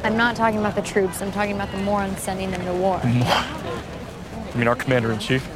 [0.02, 1.20] I'm not talking about the troops.
[1.20, 3.00] I'm talking about the morons sending them to war.
[3.04, 5.48] I mean, our commander in chief.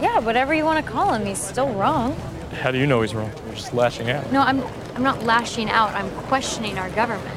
[0.00, 2.14] Yeah, whatever you want to call him, he's still wrong.
[2.60, 3.30] How do you know he's wrong?
[3.46, 4.30] You're just lashing out.
[4.32, 4.62] No, I'm
[4.94, 5.90] I'm not lashing out.
[5.94, 7.36] I'm questioning our government.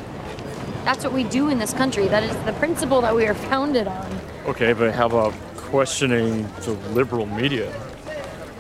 [0.86, 2.08] That's what we do in this country.
[2.08, 4.19] That is the principle that we are founded on.
[4.45, 7.71] Okay, but how about questioning the liberal media?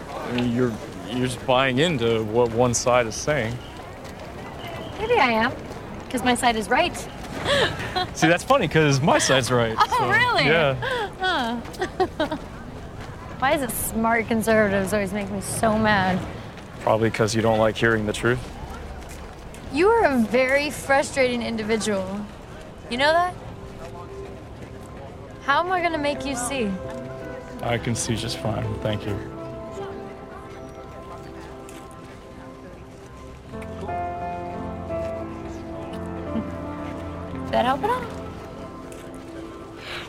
[0.09, 0.73] I mean, you're
[1.09, 3.57] you're just buying into what one side is saying.
[4.99, 5.53] Maybe I am,
[6.05, 6.95] because my side is right.
[8.13, 9.75] See, that's funny because my side's right.
[9.77, 10.45] Oh, so, really?
[10.45, 10.75] Yeah.
[11.19, 12.37] Huh.
[13.39, 16.19] Why is it smart conservatives always make me so mad?
[16.81, 18.39] Probably because you don't like hearing the truth.
[19.73, 22.23] You are a very frustrating individual.
[22.89, 23.33] You know that?
[25.43, 26.69] How am I gonna make you see?
[27.63, 28.67] I can see just fine.
[28.79, 29.30] Thank you.
[37.51, 38.05] Did that help at all?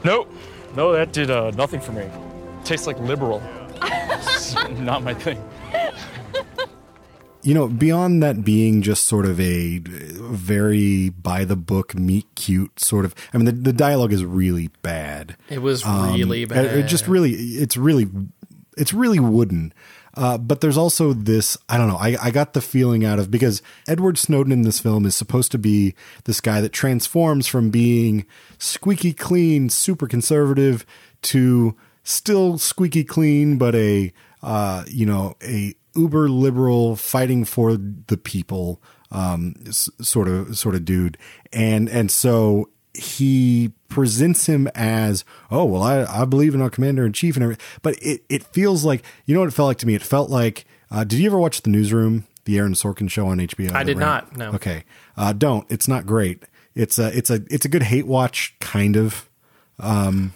[0.04, 0.32] Nope.
[0.76, 2.08] No, that did uh, nothing for me.
[2.64, 3.40] Tastes like liberal.
[4.78, 5.42] Not my thing.
[7.42, 12.78] you know, beyond that being just sort of a very by the book, meet cute
[12.78, 13.12] sort of.
[13.34, 15.36] I mean, the, the dialogue is really bad.
[15.48, 16.66] It was Um, really it- bad.
[16.66, 18.06] It just really, it's really,
[18.76, 19.74] it's really wooden.
[20.14, 23.30] Uh, but there's also this, I don't know, I, I got the feeling out of
[23.30, 25.94] because Edward Snowden in this film is supposed to be
[26.24, 28.26] this guy that transforms from being
[28.58, 30.84] squeaky clean, super conservative
[31.22, 38.18] to still squeaky clean, but a, uh, you know, a uber liberal fighting for the
[38.18, 41.16] people, um, sort of, sort of dude.
[41.52, 47.04] And, and so he presents him as, oh, well, I, I believe in our commander
[47.04, 47.64] in chief and everything.
[47.82, 49.94] But it, it feels like, you know what it felt like to me?
[49.94, 53.38] It felt like, uh, did you ever watch The Newsroom, the Aaron Sorkin show on
[53.38, 53.72] HBO?
[53.72, 54.52] I did ran- not, no.
[54.52, 54.84] Okay.
[55.16, 55.70] Uh, don't.
[55.70, 56.42] It's not great.
[56.74, 59.28] It's a, it's a, it's a good hate watch, kind of.
[59.78, 60.32] Um,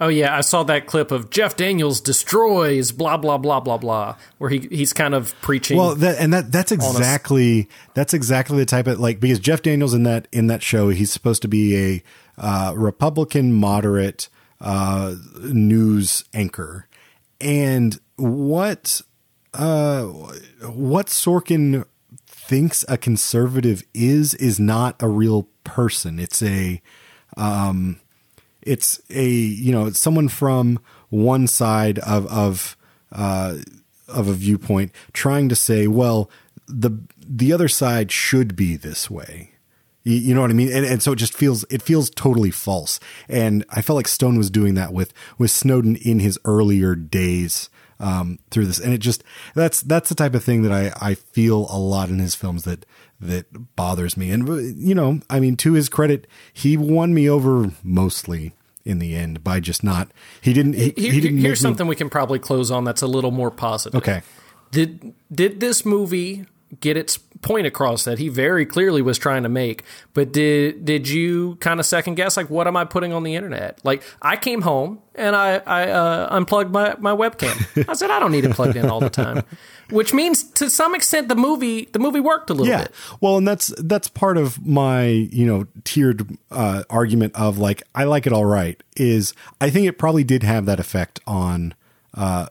[0.00, 4.14] Oh yeah, I saw that clip of Jeff Daniels destroys blah blah blah blah blah,
[4.38, 5.76] where he he's kind of preaching.
[5.76, 9.94] Well, that and that that's exactly that's exactly the type of like because Jeff Daniels
[9.94, 12.02] in that in that show he's supposed to be a
[12.38, 14.28] uh, Republican moderate
[14.60, 16.86] uh, news anchor,
[17.40, 19.02] and what
[19.54, 21.84] uh, what Sorkin
[22.26, 26.18] thinks a conservative is is not a real person.
[26.18, 26.80] It's a
[27.36, 28.00] um,
[28.62, 32.76] it's a you know it's someone from one side of of
[33.12, 33.56] uh,
[34.08, 36.30] of a viewpoint trying to say, well,
[36.66, 39.52] the the other side should be this way.
[40.08, 40.72] You, you know what I mean?
[40.72, 42.98] And, and so it just feels it feels totally false.
[43.28, 47.68] And I felt like Stone was doing that with with Snowden in his earlier days
[48.00, 48.78] um, through this.
[48.78, 49.22] And it just
[49.54, 52.64] that's that's the type of thing that I I feel a lot in his films
[52.64, 52.86] that
[53.20, 54.30] that bothers me.
[54.30, 58.54] And you know, I mean, to his credit, he won me over mostly
[58.86, 60.10] in the end by just not.
[60.40, 60.72] He didn't.
[60.72, 61.38] He, he didn't.
[61.38, 63.98] here's me- something we can probably close on that's a little more positive.
[63.98, 64.22] Okay.
[64.70, 66.46] Did did this movie
[66.80, 69.84] get its point across that he very clearly was trying to make?
[70.14, 73.34] But did did you kind of second guess like what am I putting on the
[73.34, 73.80] internet?
[73.84, 77.88] Like I came home and I I uh, unplugged my my webcam.
[77.88, 79.44] I said I don't need it plugged in all the time,
[79.90, 82.82] which means to some extent the movie the movie worked a little yeah.
[82.82, 82.94] bit.
[83.20, 88.04] Well, and that's that's part of my you know tiered uh, argument of like I
[88.04, 88.82] like it all right.
[88.96, 91.74] Is I think it probably did have that effect on
[92.14, 92.46] uh,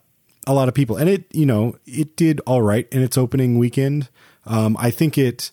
[0.48, 3.60] a lot of people, and it you know it did all right in its opening
[3.60, 4.10] weekend.
[4.46, 5.52] Um, I think it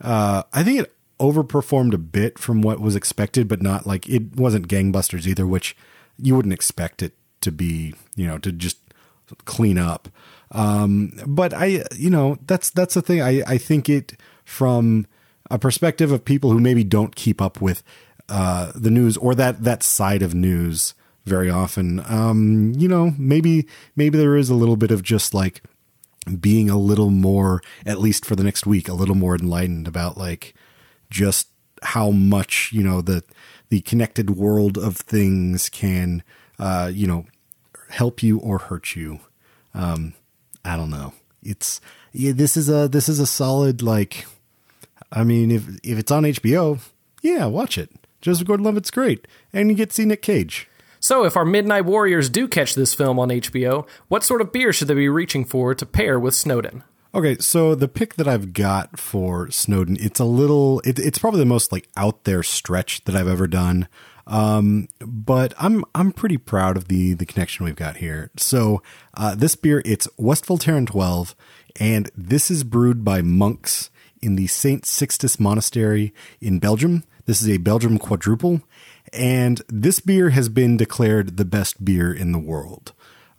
[0.00, 4.36] uh, I think it overperformed a bit from what was expected, but not like it
[4.36, 5.76] wasn't gangbusters either, which
[6.16, 7.94] you wouldn't expect it to be.
[8.14, 8.78] You know, to just
[9.44, 10.08] clean up.
[10.52, 13.20] Um, but I, you know, that's that's the thing.
[13.20, 15.06] I I think it from
[15.50, 17.82] a perspective of people who maybe don't keep up with
[18.28, 22.02] uh, the news or that that side of news very often.
[22.08, 25.62] Um, you know, maybe maybe there is a little bit of just like
[26.40, 30.16] being a little more, at least for the next week, a little more enlightened about
[30.16, 30.54] like
[31.10, 31.48] just
[31.82, 33.22] how much you know the
[33.68, 36.22] the connected world of things can
[36.58, 37.26] uh, you know
[37.90, 39.20] help you or hurt you.
[39.74, 40.14] Um,
[40.64, 41.12] I don't know.
[41.42, 41.80] It's
[42.12, 44.26] yeah, this is a this is a solid like.
[45.10, 46.80] I mean, if if it's on HBO,
[47.22, 47.90] yeah, watch it.
[48.20, 50.67] Joseph Gordon-Levitt's great, and you get to see Nick Cage.
[51.00, 54.72] So, if our Midnight Warriors do catch this film on HBO, what sort of beer
[54.72, 56.84] should they be reaching for to pair with Snowden?
[57.14, 61.40] Okay, so the pick that I've got for Snowden, it's a little, it, it's probably
[61.40, 63.88] the most like out there stretch that I've ever done.
[64.26, 68.30] Um, but I'm I'm pretty proud of the the connection we've got here.
[68.36, 68.82] So
[69.14, 71.34] uh, this beer, it's Westvleteren 12,
[71.80, 73.88] and this is brewed by monks
[74.20, 77.04] in the Saint Sixtus Monastery in Belgium.
[77.24, 78.62] This is a Belgium quadruple,
[79.12, 82.92] and this beer has been declared the best beer in the world.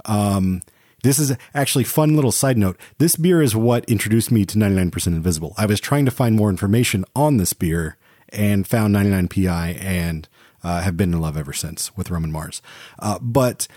[0.06, 0.62] Um,
[1.04, 2.78] this is actually fun little side note.
[2.98, 5.54] This beer is what introduced me to 99% Invisible.
[5.58, 7.98] I was trying to find more information on this beer
[8.30, 10.28] and found 99PI and
[10.64, 12.62] uh, have been in love ever since with Roman Mars.
[13.00, 13.68] Uh, but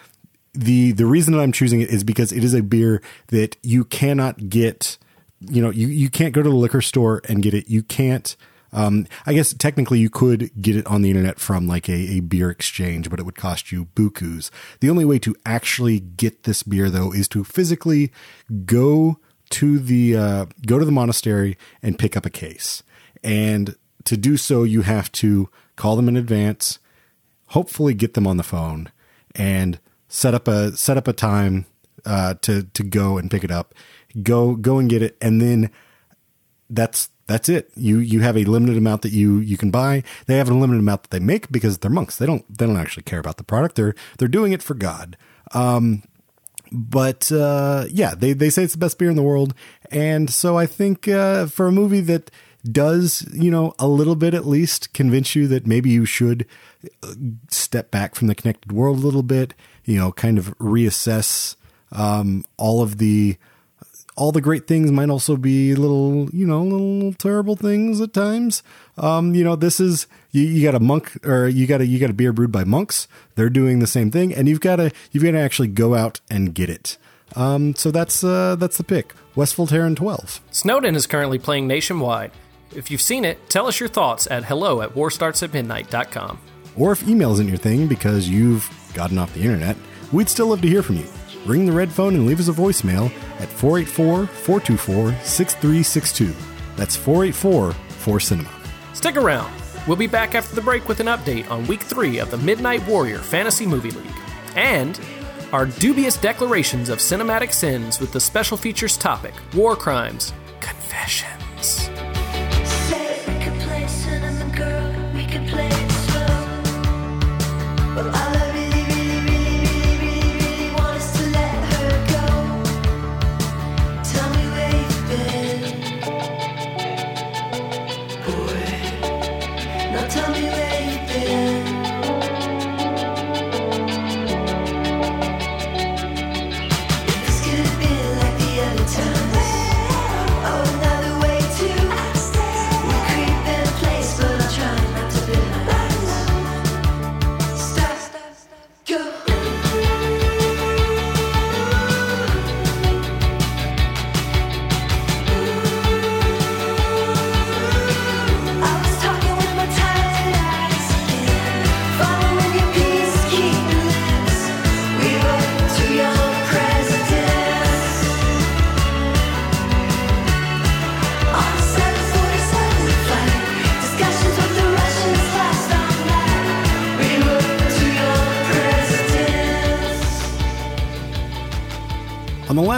[0.54, 3.84] the the reason that I'm choosing it is because it is a beer that you
[3.84, 4.98] cannot get.
[5.40, 7.68] You know, you you can't go to the liquor store and get it.
[7.68, 8.36] You can't.
[8.72, 12.20] Um, I guess technically you could get it on the internet from like a, a
[12.20, 14.50] beer exchange, but it would cost you bukus.
[14.80, 18.12] The only way to actually get this beer though is to physically
[18.64, 19.18] go
[19.50, 22.82] to the uh, go to the monastery and pick up a case.
[23.22, 26.78] And to do so, you have to call them in advance,
[27.48, 28.90] hopefully get them on the phone,
[29.34, 31.66] and set up a set up a time
[32.06, 33.74] uh, to to go and pick it up.
[34.22, 35.70] Go go and get it, and then
[36.70, 37.70] that's that's it.
[37.76, 40.02] You you have a limited amount that you you can buy.
[40.26, 42.16] They have a limited amount that they make because they're monks.
[42.16, 43.76] They don't they don't actually care about the product.
[43.76, 45.16] They're they're doing it for God.
[45.54, 46.02] Um,
[46.72, 49.54] but uh, yeah, they they say it's the best beer in the world,
[49.90, 52.30] and so I think uh, for a movie that
[52.64, 56.46] does you know a little bit at least convince you that maybe you should
[57.02, 57.14] uh,
[57.48, 59.54] step back from the connected world a little bit,
[59.84, 61.56] you know, kind of reassess
[61.92, 63.36] um, all of the
[64.16, 68.62] all the great things might also be little, you know, little terrible things at times.
[68.98, 71.98] Um, you know, this is you, you got a monk or you got a you
[71.98, 73.08] got a beer brewed by monks.
[73.34, 76.20] They're doing the same thing, and you've got to you've got to actually go out
[76.30, 76.98] and get it.
[77.34, 79.14] Um, so that's uh, that's the pick.
[79.34, 80.40] Westvleteren twelve.
[80.50, 82.32] Snowden is currently playing nationwide.
[82.74, 86.38] If you've seen it, tell us your thoughts at hello at warstartsatmidnight.com.
[86.76, 89.76] Or if email isn't your thing because you've gotten off the internet,
[90.10, 91.06] we'd still love to hear from you
[91.46, 93.06] ring the red phone and leave us a voicemail
[93.40, 96.34] at 484 424 6362.
[96.76, 98.50] That's 484 4 Cinema.
[98.94, 99.52] Stick around.
[99.86, 102.86] We'll be back after the break with an update on week three of the Midnight
[102.86, 104.06] Warrior Fantasy Movie League.
[104.54, 105.00] And
[105.52, 112.11] our dubious declarations of cinematic sins with the special features topic War Crimes Confessions.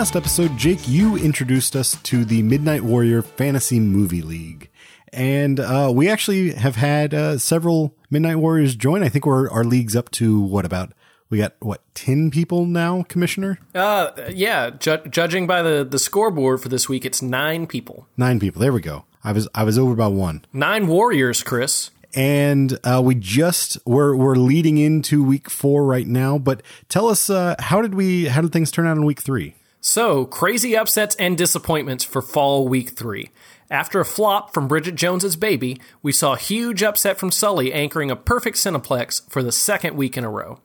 [0.05, 4.69] Last episode, Jake, you introduced us to the Midnight Warrior Fantasy Movie League.
[5.15, 9.03] And uh, we actually have had uh, several Midnight Warriors join.
[9.03, 10.93] I think we're, our league's up to what about
[11.31, 13.59] we got what ten people now, Commissioner?
[13.75, 14.69] Uh, yeah.
[14.69, 18.07] Ju- judging by the the scoreboard for this week, it's nine people.
[18.19, 18.61] Nine people.
[18.61, 19.07] There we go.
[19.25, 20.45] I was I was over by one.
[20.53, 21.93] Nine warriors, Chris.
[22.15, 26.37] And uh, we just we're we're leading into week four right now.
[26.37, 29.55] But tell us uh, how did we how did things turn out in week three?
[29.87, 33.29] So, crazy upsets and disappointments for fall week three.
[33.71, 38.11] After a flop from Bridget Jones's Baby, we saw a huge upset from Sully anchoring
[38.11, 40.59] a perfect Cineplex for the second week in a row.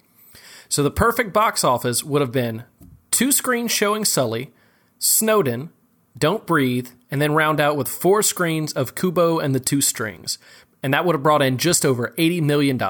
[0.69, 2.63] So, the perfect box office would have been
[3.11, 4.53] two screens showing Sully,
[4.99, 5.71] Snowden,
[6.17, 10.37] Don't Breathe, and then round out with four screens of Kubo and the Two Strings.
[10.81, 12.81] And that would have brought in just over $80 million.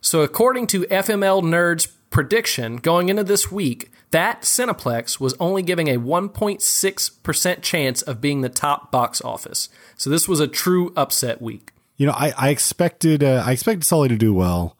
[0.00, 5.88] So, according to FML Nerd's prediction going into this week, that Cineplex was only giving
[5.88, 9.68] a 1.6% chance of being the top box office.
[9.96, 11.72] So this was a true upset week.
[11.96, 14.76] You know, I, I expected uh, I expected Sully to do well.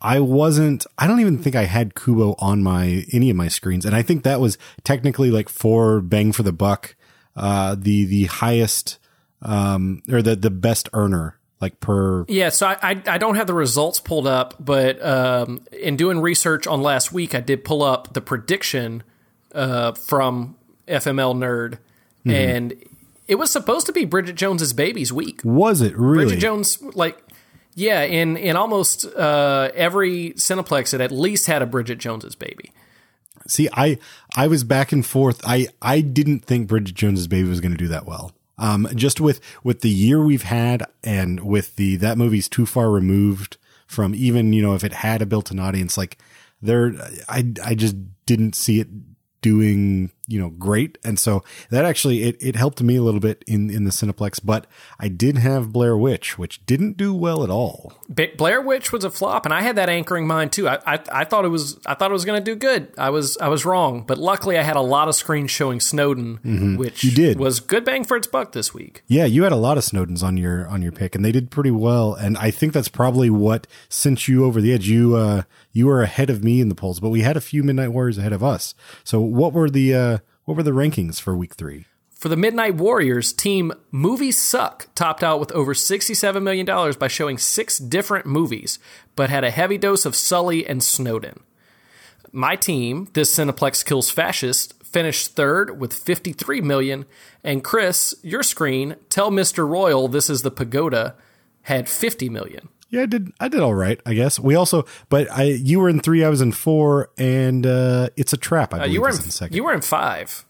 [0.00, 0.86] I wasn't.
[0.96, 4.00] I don't even think I had Kubo on my any of my screens, and I
[4.00, 6.96] think that was technically like for bang for the buck,
[7.36, 8.98] uh, the the highest
[9.42, 13.54] um, or the the best earner like per yeah so I, I, don't have the
[13.54, 18.12] results pulled up but um in doing research on last week i did pull up
[18.14, 19.02] the prediction
[19.54, 20.56] uh from
[20.86, 21.78] fml nerd
[22.24, 22.30] mm-hmm.
[22.30, 22.74] and
[23.28, 25.42] it was supposed to be Bridget Jones's baby's week.
[25.44, 26.24] Was it really?
[26.24, 27.22] Bridget Jones, like,
[27.74, 32.72] yeah, in in almost uh, every Cineplex, it at least had a Bridget Jones's baby.
[33.46, 33.98] See, I
[34.34, 35.42] I was back and forth.
[35.44, 38.32] I I didn't think Bridget Jones's Baby was going to do that well.
[38.58, 42.90] Um, just with with the year we've had, and with the that movie's too far
[42.90, 43.56] removed
[43.86, 46.18] from even you know if it had a built-in audience, like
[46.60, 46.92] there,
[47.28, 47.96] I I just
[48.26, 48.88] didn't see it
[49.40, 53.42] doing you know great and so that actually it, it helped me a little bit
[53.46, 54.66] in in the cineplex but
[55.00, 57.92] i did have blair witch which didn't do well at all
[58.38, 60.66] Blair Witch was a flop, and I had that anchoring mind too.
[60.66, 62.88] I I, I thought it was I thought it was going to do good.
[62.96, 66.76] I was I was wrong, but luckily I had a lot of screens showing Snowden,
[66.78, 67.38] which You did.
[67.38, 69.02] was good bang for its buck this week.
[69.08, 71.50] yeah you had a lot of snowdens on your on your pick and they did
[71.50, 75.42] pretty well and i think that's probably what sent you over the edge you uh
[75.72, 78.16] you were ahead of me in the polls but we had a few midnight warriors
[78.18, 78.74] ahead of us
[79.04, 80.17] so what were the uh
[80.48, 85.22] what were the rankings for week three For the Midnight Warriors, team Movies Suck topped
[85.22, 88.78] out with over $67 million by showing six different movies,
[89.14, 91.40] but had a heavy dose of Sully and Snowden.
[92.32, 97.04] My team, This Cineplex Kills Fascist, finished third with 53 million,
[97.44, 99.68] and Chris, your screen, Tell Mr.
[99.68, 101.14] Royal This is the Pagoda,
[101.64, 102.70] had 50 million.
[102.90, 103.32] Yeah, I did.
[103.38, 104.38] I did all right, I guess.
[104.40, 108.32] We also, but I, you were in three, I was in four, and uh, it's
[108.32, 108.72] a trap.
[108.72, 109.54] I Uh, you were in, in second.
[109.56, 110.46] you were in five.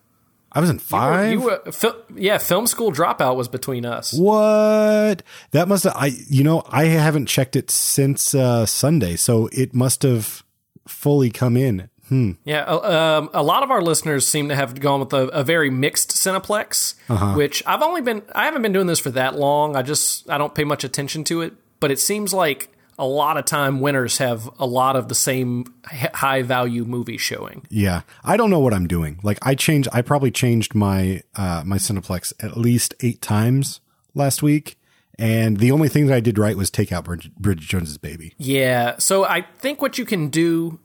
[0.52, 1.32] I was in five.
[1.32, 4.14] You were, fil- yeah, Film School Dropout was between us.
[4.14, 5.22] what?
[5.50, 5.94] That must have.
[5.96, 10.42] I, you know, I haven't checked it since uh, Sunday, so it must have
[10.86, 11.90] fully come in.
[12.08, 12.32] Hmm.
[12.44, 15.44] Yeah, uh, um, a lot of our listeners seem to have gone with a, a
[15.44, 17.34] very mixed Cineplex, Uh-huh.
[17.34, 19.76] which I've only been I haven't been doing this for that long.
[19.76, 23.36] I just I don't pay much attention to it, but it seems like a lot
[23.36, 27.64] of time winners have a lot of the same high value movie showing.
[27.70, 29.20] Yeah, I don't know what I'm doing.
[29.22, 29.88] Like, I changed.
[29.92, 33.80] I probably changed my uh, my Cineplex at least eight times
[34.14, 34.78] last week,
[35.18, 38.34] and the only thing that I did right was take out Bridget, Bridget Jones's Baby.
[38.36, 40.80] Yeah, so I think what you can do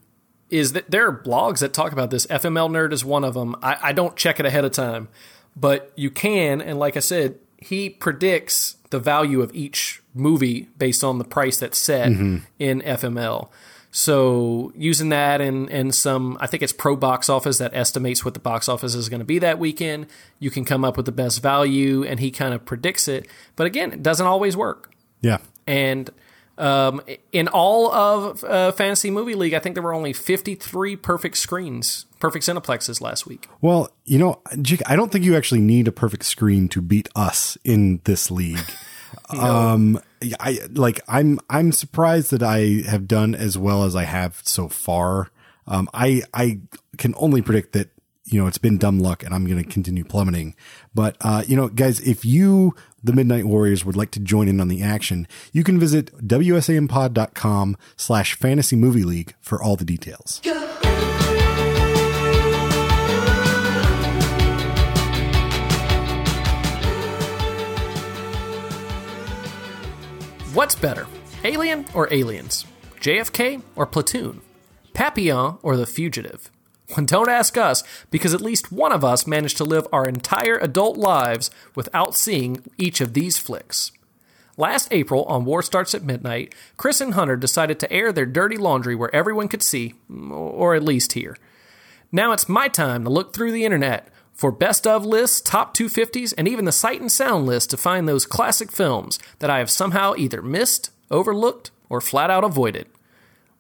[0.50, 2.28] is that there are blogs that talk about this.
[2.28, 3.56] FML Nerd is one of them.
[3.64, 5.10] I, I don't check it ahead of time,
[5.56, 6.62] but you can.
[6.62, 11.58] And like I said, he predicts the value of each movie based on the price
[11.58, 12.38] that's set mm-hmm.
[12.60, 13.50] in FML.
[13.96, 18.34] So using that and and some, I think it's Pro Box Office that estimates what
[18.34, 20.08] the box office is going to be that weekend.
[20.40, 23.28] You can come up with the best value, and he kind of predicts it.
[23.56, 24.92] But again, it doesn't always work.
[25.22, 25.38] Yeah,
[25.68, 26.10] And
[26.58, 27.02] um,
[27.32, 32.06] in all of uh, Fantasy Movie League, I think there were only 53 perfect screens,
[32.20, 33.48] perfect Cineplexes last week.
[33.62, 37.10] Well, you know, Jake, I don't think you actually need a perfect screen to beat
[37.16, 38.60] us in this league.
[39.30, 40.00] Um,
[40.40, 44.68] I like I'm I'm surprised that I have done as well as I have so
[44.68, 45.30] far.
[45.68, 46.60] Um, I I
[46.98, 47.90] can only predict that
[48.26, 50.56] you know it's been dumb luck and I'm going to continue plummeting.
[50.94, 54.62] But uh, you know, guys, if you the Midnight Warriors would like to join in
[54.62, 60.42] on the action, you can visit wsampod.com slash fantasy movie league for all the details.
[70.54, 71.08] What's better,
[71.44, 72.66] Alien or Aliens?
[73.02, 74.40] JFK or Platoon?
[74.94, 76.52] Papillon or The Fugitive?
[76.96, 80.58] Well, don't ask us, because at least one of us managed to live our entire
[80.58, 83.92] adult lives without seeing each of these flicks.
[84.58, 88.58] Last April, on War Starts at Midnight, Chris and Hunter decided to air their dirty
[88.58, 89.96] laundry where everyone could see,
[90.30, 91.36] or at least hear.
[92.12, 96.34] Now it's my time to look through the internet for best of lists, top 250s,
[96.38, 99.72] and even the sight and sound list to find those classic films that I have
[99.72, 102.88] somehow either missed, overlooked, or flat out avoided.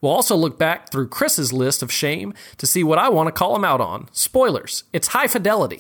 [0.04, 3.32] We'll also look back through Chris's list of shame to see what I want to
[3.32, 4.10] call him out on.
[4.12, 5.80] Spoilers, it's high fidelity.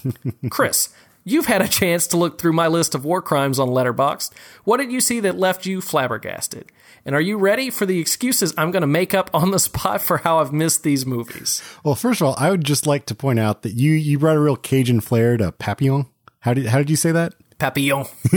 [0.48, 0.90] Chris,
[1.24, 4.30] you've had a chance to look through my list of war crimes on Letterboxd.
[4.62, 6.70] What did you see that left you flabbergasted?
[7.04, 10.00] And are you ready for the excuses I'm going to make up on the spot
[10.00, 11.60] for how I've missed these movies?
[11.82, 14.36] Well, first of all, I would just like to point out that you you brought
[14.36, 16.06] a real Cajun flair to Papillon.
[16.38, 17.34] How did how did you say that?
[17.58, 18.06] Papillon.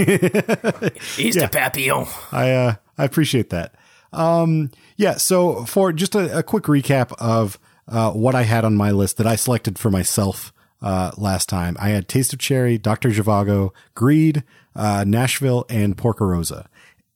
[1.16, 2.08] He's the Papillon.
[2.32, 3.76] I uh, I appreciate that.
[4.14, 5.16] Um, yeah.
[5.16, 9.18] So for just a, a quick recap of uh, what I had on my list
[9.18, 13.72] that I selected for myself uh, last time, I had Taste of Cherry, Doctor Zhivago,
[13.96, 14.44] Greed,
[14.76, 16.68] uh, Nashville, and Porco Rosso.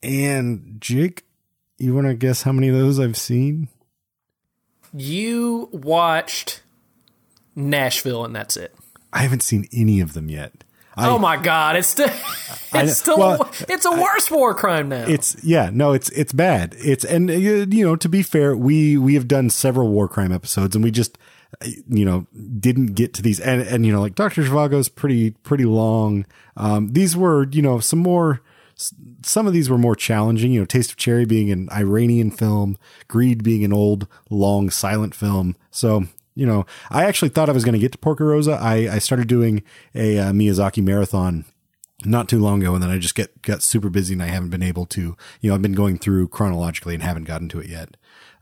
[0.01, 1.25] And Jake,
[1.77, 3.67] you want to guess how many of those I've seen?
[4.93, 6.61] You watched
[7.55, 8.75] Nashville, and that's it.
[9.13, 10.63] I haven't seen any of them yet.
[10.95, 12.09] I, oh my god, it's still
[12.73, 15.05] it's still well, it's a worse war crime now.
[15.07, 16.75] It's yeah, no, it's it's bad.
[16.77, 20.31] It's and uh, you know to be fair, we we have done several war crime
[20.31, 21.17] episodes, and we just
[21.63, 22.27] you know,
[22.59, 23.39] didn't get to these.
[23.39, 24.43] And, and, you know, like Dr.
[24.43, 26.25] Zhivago's pretty, pretty long.
[26.57, 28.41] Um, these were, you know, some more,
[29.23, 32.77] some of these were more challenging, you know, Taste of Cherry being an Iranian film,
[33.07, 35.55] Greed being an old, long, silent film.
[35.69, 38.53] So, you know, I actually thought I was going to get to Porco Rosso.
[38.53, 39.63] I, I started doing
[39.93, 41.45] a uh, Miyazaki marathon
[42.05, 44.49] not too long ago and then I just get got super busy and I haven't
[44.49, 47.67] been able to, you know, I've been going through chronologically and haven't gotten to it
[47.67, 47.97] yet.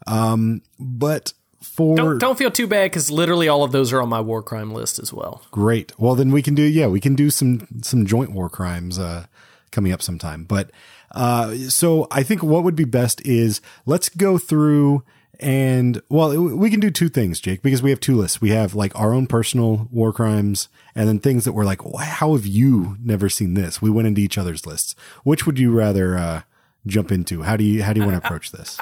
[0.08, 4.10] Um, but for don't, don't feel too bad because literally all of those are on
[4.10, 5.42] my war crime list as well.
[5.52, 5.98] Great.
[6.00, 9.26] Well, then we can do yeah, we can do some some joint war crimes uh,
[9.72, 10.46] coming up sometime.
[10.46, 10.72] But
[11.12, 15.04] uh, so I think what would be best is let's go through
[15.40, 18.42] and well, we can do two things, Jake, because we have two lists.
[18.42, 22.36] We have like our own personal war crimes and then things that we're like, how
[22.36, 23.82] have you never seen this?
[23.82, 24.96] We went into each other's lists.
[25.24, 26.42] Which would you rather uh,
[26.86, 27.44] jump into?
[27.44, 28.80] How do you how do you want to approach this?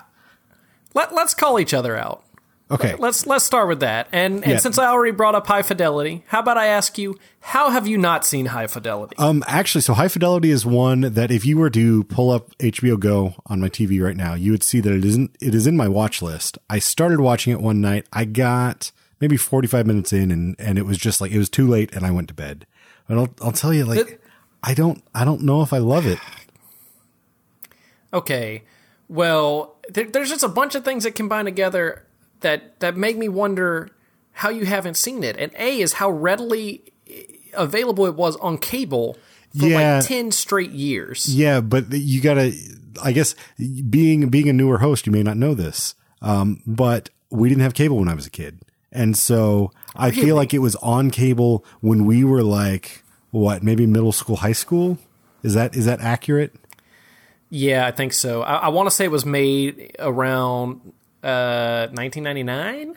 [0.95, 2.24] Let, let's call each other out.
[2.70, 2.95] Okay.
[2.95, 4.09] Let's let's start with that.
[4.11, 4.57] And and yeah.
[4.57, 7.97] since I already brought up High Fidelity, how about I ask you, how have you
[7.97, 9.15] not seen High Fidelity?
[9.18, 12.99] Um actually, so High Fidelity is one that if you were to pull up HBO
[12.99, 15.78] Go on my TV right now, you would see that it isn't it is in
[15.78, 16.57] my watch list.
[16.70, 18.05] I started watching it one night.
[18.11, 18.91] I got
[19.22, 22.05] maybe 45 minutes in and and it was just like it was too late and
[22.05, 22.68] I went to bed.
[23.07, 24.22] But I'll I'll tell you like it,
[24.61, 26.20] I don't I don't know if I love it.
[28.13, 28.63] Okay.
[29.09, 32.07] Well, there, there's just a bunch of things that combine together
[32.42, 33.90] that that make me wonder
[34.32, 35.38] how you haven't seen it.
[35.38, 36.94] And A is how readily
[37.54, 39.18] available it was on cable
[39.58, 39.98] for yeah.
[39.98, 41.34] like 10 straight years.
[41.34, 42.54] Yeah, but you got to
[43.02, 45.96] I guess being being a newer host, you may not know this.
[46.22, 48.62] Um, but we didn't have cable when I was a kid.
[48.92, 50.22] And so I really?
[50.22, 54.54] feel like it was on cable when we were like what, maybe middle school, high
[54.54, 54.98] school?
[55.44, 56.56] Is that is that accurate?
[57.50, 58.42] Yeah, I think so.
[58.42, 60.94] I, I want to say it was made around
[61.28, 62.90] 1999.
[62.90, 62.94] Uh,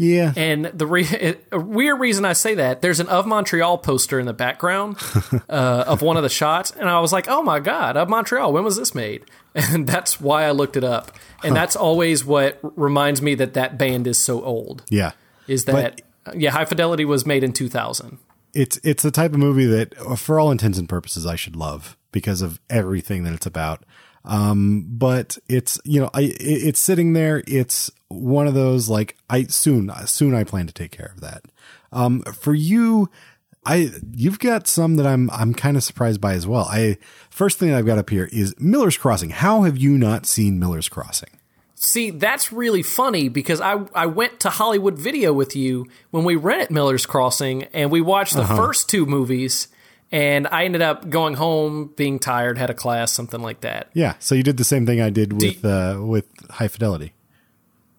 [0.00, 0.32] yeah.
[0.34, 4.24] And the re- a weird reason I say that, there's an of Montreal poster in
[4.24, 4.96] the background
[5.48, 8.52] uh, of one of the shots, and I was like, "Oh my god, of Montreal!
[8.52, 11.10] When was this made?" And that's why I looked it up,
[11.42, 11.60] and huh.
[11.60, 14.84] that's always what reminds me that that band is so old.
[14.88, 15.10] Yeah,
[15.48, 16.50] is that but yeah?
[16.52, 18.18] High Fidelity was made in 2000.
[18.54, 21.96] It's it's the type of movie that, for all intents and purposes, I should love
[22.12, 23.84] because of everything that it's about.
[24.24, 27.42] Um, but it's, you know, I, it, it's sitting there.
[27.46, 31.44] It's one of those like I soon, soon I plan to take care of that.
[31.92, 33.10] Um, for you,
[33.64, 36.66] I, you've got some that I'm, I'm kind of surprised by as well.
[36.70, 36.98] I,
[37.30, 39.30] first thing I've got up here is Miller's Crossing.
[39.30, 41.30] How have you not seen Miller's Crossing?
[41.74, 46.36] See, that's really funny because I, I went to Hollywood Video with you when we
[46.36, 48.56] rented Miller's Crossing and we watched the uh-huh.
[48.56, 49.68] first two movies
[50.12, 53.90] and I ended up going home being tired, had a class, something like that.
[53.94, 57.12] Yeah, so you did the same thing I did with you, uh, with High Fidelity.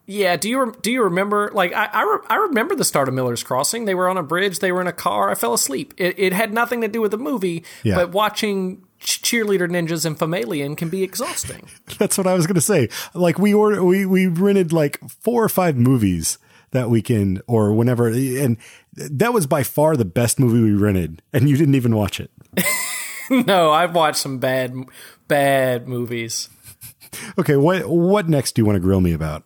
[0.07, 1.51] Yeah, do you do you remember?
[1.53, 3.85] Like I I, re- I, remember the start of Miller's Crossing.
[3.85, 4.59] They were on a bridge.
[4.59, 5.29] They were in a car.
[5.29, 5.93] I fell asleep.
[5.95, 7.95] It, it had nothing to do with the movie, yeah.
[7.95, 11.67] but watching cheerleader ninjas and Femalien can be exhausting.
[11.97, 12.89] That's what I was going to say.
[13.13, 16.37] Like we ordered, we we rented like four or five movies
[16.71, 18.57] that weekend or whenever, and
[18.95, 22.31] that was by far the best movie we rented, and you didn't even watch it.
[23.29, 24.75] no, I've watched some bad,
[25.27, 26.49] bad movies.
[27.37, 29.43] okay, what what next do you want to grill me about?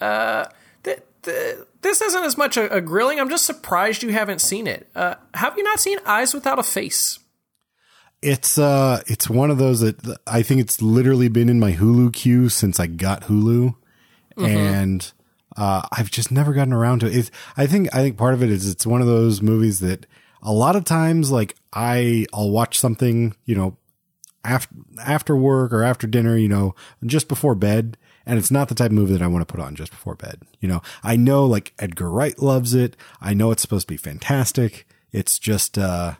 [0.00, 0.46] Uh,
[0.82, 3.20] th- th- this isn't as much a, a, grilling.
[3.20, 4.88] I'm just surprised you haven't seen it.
[4.94, 7.18] Uh, have you not seen Eyes Without a Face?
[8.22, 12.12] It's uh, it's one of those that I think it's literally been in my Hulu
[12.12, 13.74] queue since I got Hulu,
[14.36, 14.44] mm-hmm.
[14.44, 15.12] and
[15.56, 17.16] uh, I've just never gotten around to it.
[17.16, 20.06] It's, I think, I think part of it is it's one of those movies that
[20.42, 23.76] a lot of times, like I, I'll watch something, you know,
[24.44, 24.74] after,
[25.04, 26.74] after work or after dinner, you know,
[27.04, 27.96] just before bed.
[28.26, 30.14] And it's not the type of movie that I want to put on just before
[30.14, 30.40] bed.
[30.60, 32.96] You know, I know like Edgar Wright loves it.
[33.20, 34.86] I know it's supposed to be fantastic.
[35.10, 36.14] It's just, uh,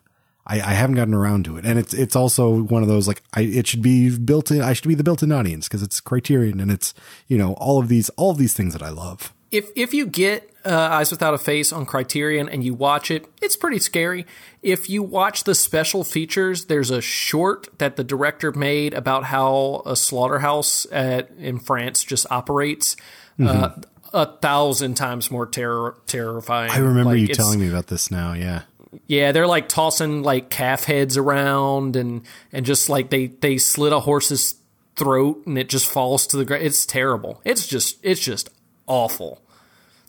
[0.50, 1.64] I, I haven't gotten around to it.
[1.64, 4.72] And it's, it's also one of those like, I, it should be built in, I
[4.72, 6.92] should be the built in audience because it's criterion and it's,
[7.28, 9.32] you know, all of these, all of these things that I love.
[9.52, 13.26] If, if you get uh, Eyes Without a Face on Criterion and you watch it,
[13.40, 14.26] it's pretty scary.
[14.62, 19.82] If you watch the special features, there's a short that the director made about how
[19.86, 22.96] a slaughterhouse at, in France just operates.
[23.38, 23.64] Uh, mm-hmm.
[23.64, 23.70] Uh,
[24.12, 26.72] a thousand times more terror terrifying.
[26.72, 28.32] I remember like, you telling me about this now.
[28.32, 28.62] Yeah,
[29.06, 32.22] yeah, they're like tossing like calf heads around and
[32.52, 34.56] and just like they they slit a horse's
[34.96, 36.64] throat and it just falls to the ground.
[36.64, 37.40] It's terrible.
[37.44, 38.50] It's just it's just
[38.86, 39.42] awful.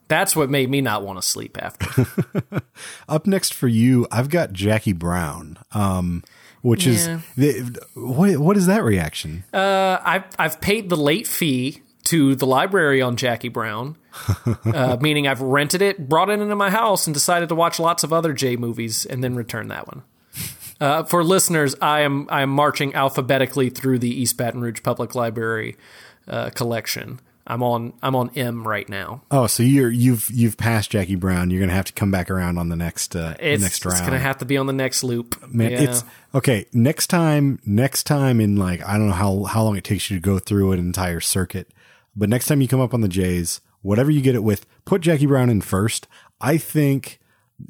[0.07, 2.05] That's what made me not want to sleep after.
[3.07, 5.57] Up next for you, I've got Jackie Brown.
[5.71, 6.23] Um,
[6.61, 6.93] which yeah.
[6.93, 7.07] is
[7.37, 9.43] the, what what is that reaction?
[9.53, 13.95] Uh, I've I've paid the late fee to the library on Jackie Brown,
[14.65, 18.03] uh, meaning I've rented it, brought it into my house, and decided to watch lots
[18.03, 20.03] of other J movies, and then return that one.
[20.79, 25.13] Uh, for listeners, I am I am marching alphabetically through the East Baton Rouge Public
[25.13, 25.77] Library
[26.27, 27.19] uh, collection.
[27.45, 29.21] I'm on I'm on M right now.
[29.29, 31.51] Oh, so you're you've you've passed Jackie Brown.
[31.51, 33.97] You're gonna have to come back around on the next uh, It's, next round.
[33.97, 35.35] it's gonna have to be on the next loop.
[35.51, 35.81] Man, Yeah.
[35.81, 36.65] it's okay.
[36.73, 40.17] Next time, next time in like I don't know how how long it takes you
[40.17, 41.67] to go through an entire circuit,
[42.15, 45.01] but next time you come up on the Jays, whatever you get it with, put
[45.01, 46.07] Jackie Brown in first.
[46.39, 47.19] I think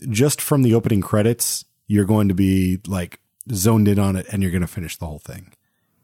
[0.10, 3.20] just from the opening credits, you're going to be like
[3.54, 5.54] zoned in on it, and you're going to finish the whole thing.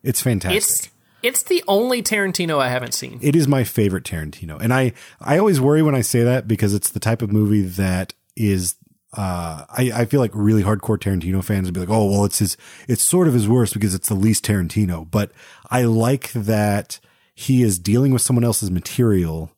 [0.04, 0.58] It's fantastic.
[0.62, 0.90] it's
[1.24, 3.20] it's the only Tarantino I haven't seen.
[3.22, 6.74] It is my favorite Tarantino, and I I always worry when I say that because
[6.74, 8.76] it's the type of movie that is.
[9.14, 12.40] Uh, I, I feel like really hardcore Tarantino fans would be like, oh, well, it's
[12.40, 12.58] his,
[12.90, 15.10] it's sort of his worst because it's the least Tarantino.
[15.10, 15.32] But
[15.72, 17.00] I like that
[17.40, 19.52] he is dealing with someone else's material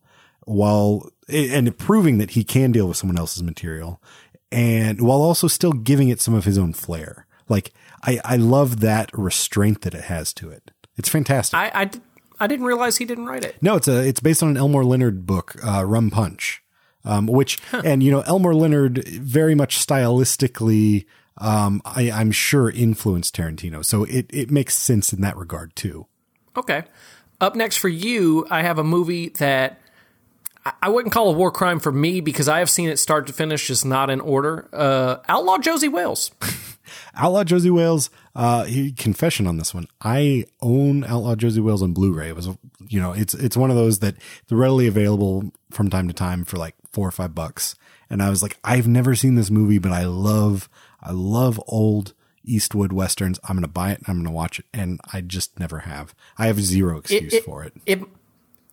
[0.43, 4.01] while, and proving that he can deal with someone else's material
[4.51, 7.25] and while also still giving it some of his own flair.
[7.47, 7.71] Like,
[8.03, 10.71] I, I love that restraint that it has to it.
[10.97, 11.57] It's fantastic.
[11.57, 11.89] I,
[12.37, 13.55] I didn't realize he didn't write it.
[13.61, 16.61] No, it's a it's based on an Elmore Leonard book, uh, Rum Punch,
[17.05, 21.05] um, which and you know Elmore Leonard very much stylistically,
[21.37, 26.07] um, I, I'm sure influenced Tarantino, so it it makes sense in that regard too.
[26.57, 26.83] Okay.
[27.41, 29.79] Up next for you, I have a movie that
[30.83, 33.33] I- wouldn't call a war crime for me because I have seen it start to
[33.33, 34.67] finish, just not in order.
[34.73, 36.31] Uh, Outlaw Josey Wales.
[37.15, 38.65] Outlaw Josey Wales, uh,
[38.97, 39.87] confession on this one.
[40.01, 42.29] I own Outlaw Josey Wales on Blu-ray.
[42.29, 42.49] It was,
[42.87, 44.15] you know, it's it's one of those that
[44.49, 47.75] readily available from time to time for like four or five bucks.
[48.09, 50.67] And I was like, I've never seen this movie, but I love,
[51.01, 52.13] I love old
[52.53, 53.39] Eastwood westerns.
[53.47, 56.13] I'm gonna buy it and I'm gonna watch it, and I just never have.
[56.37, 57.73] I have zero excuse it- for it.
[57.85, 58.01] It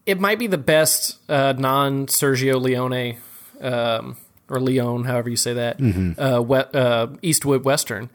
[0.06, 3.16] it might be the best uh, non Sergio Leone
[3.60, 4.16] um,
[4.48, 6.14] or Leone, however you say that, Mhm.
[6.18, 8.10] uh, we, uh, Eastwood Western.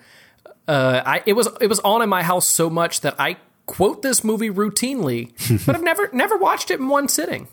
[0.67, 4.01] Uh, I it was it was on in my house so much that I quote
[4.01, 5.31] this movie routinely,
[5.65, 7.47] but I've never never watched it in one sitting.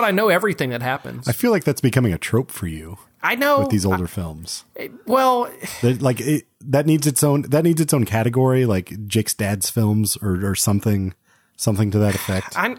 [0.00, 1.26] But I know everything that happens.
[1.28, 4.64] I feel like that's becoming a trope for you I know with these older films.
[5.06, 5.50] Well,
[5.82, 9.68] That, like it, that needs its own that needs its own category, like Jake's dad's
[9.70, 11.14] films or or something
[11.56, 12.56] something to that effect.
[12.56, 12.76] I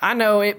[0.00, 0.56] I know it.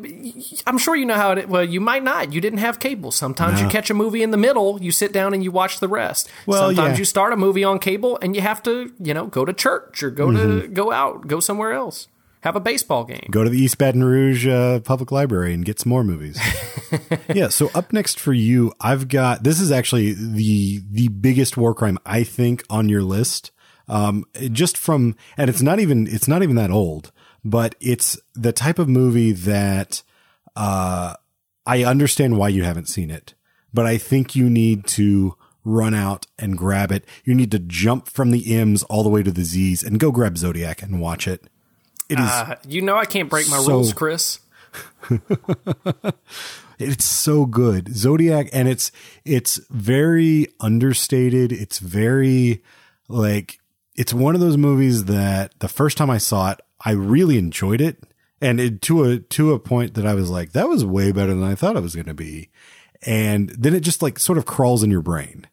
[0.67, 1.47] I'm sure you know how it.
[1.49, 2.33] Well, you might not.
[2.33, 3.09] You didn't have cable.
[3.09, 3.65] Sometimes No.
[3.65, 4.79] you catch a movie in the middle.
[4.81, 6.29] You sit down and you watch the rest.
[6.45, 6.99] Well, Sometimes yeah.
[6.99, 10.03] you start a movie on cable and you have to, you know, go to church
[10.03, 10.37] or go to
[10.67, 10.73] Mhm.
[10.73, 12.09] go out, go somewhere else,
[12.41, 13.27] have a baseball game.
[13.31, 16.39] Go to the East Baton Rouge uh, Public Library and get some more movies.
[17.33, 17.49] yeah.
[17.49, 21.97] So up next for you, I've got this is actually the the biggest war crime
[22.05, 23.51] I think on your list.
[23.87, 27.11] Um, just from and it's not even it's not even that old,
[27.43, 30.03] but it's the type of movie that
[30.55, 31.15] uh,
[31.65, 33.33] I understand why you haven't seen it,
[33.73, 37.05] but I think you need to run out and grab it.
[37.23, 40.11] You need to jump from the M's all the way to the Z's and go
[40.11, 41.47] grab Zodiac and watch it.
[42.09, 44.39] It is Uh, you know I can't break my so- rules, Chris.
[46.79, 47.93] it's so good.
[47.95, 48.91] Zodiac and it's
[49.25, 51.51] it's very understated.
[51.51, 52.63] It's very
[53.07, 53.59] like
[53.95, 57.81] it's one of those movies that the first time i saw it i really enjoyed
[57.81, 58.03] it.
[58.41, 61.33] And it, to a to a point that i was like that was way better
[61.33, 62.49] than i thought it was going to be.
[63.05, 65.47] And then it just like sort of crawls in your brain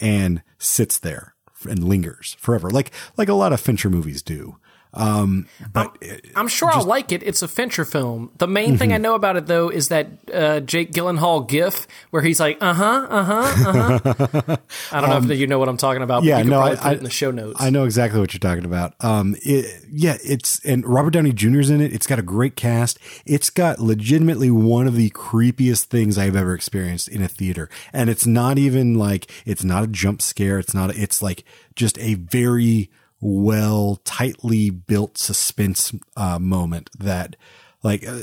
[0.00, 1.34] and sits there
[1.68, 4.56] and lingers forever like like a lot of fincher movies do
[4.92, 5.96] um but
[6.34, 7.22] I'm sure I'll like it.
[7.22, 8.30] It's a Fincher film.
[8.38, 8.94] The main thing Mhm.
[8.94, 12.74] I know about it though is that uh, Jake Gyllenhaal gif where he's like, uh
[12.74, 14.12] huh, uh huh, uh
[14.46, 14.56] huh.
[14.92, 16.20] I don't know Um, if you know what I'm talking about.
[16.22, 17.60] But yeah, no, probably I, put I- it in the show notes.
[17.60, 18.94] I know exactly what you're talking about.
[19.00, 21.92] Um, it, yeah, it's and Robert Downey Jr.'s in it.
[21.92, 22.98] It's got a great cast.
[23.26, 28.10] It's got legitimately one of the creepiest things I've ever experienced in a theater, and
[28.10, 30.58] it's not even like it's not a jump scare.
[30.58, 30.94] It's not.
[30.96, 31.44] It's like
[31.76, 32.90] just a very
[33.20, 37.36] well, tightly built suspense uh, moment that,
[37.82, 38.06] like.
[38.06, 38.22] Uh,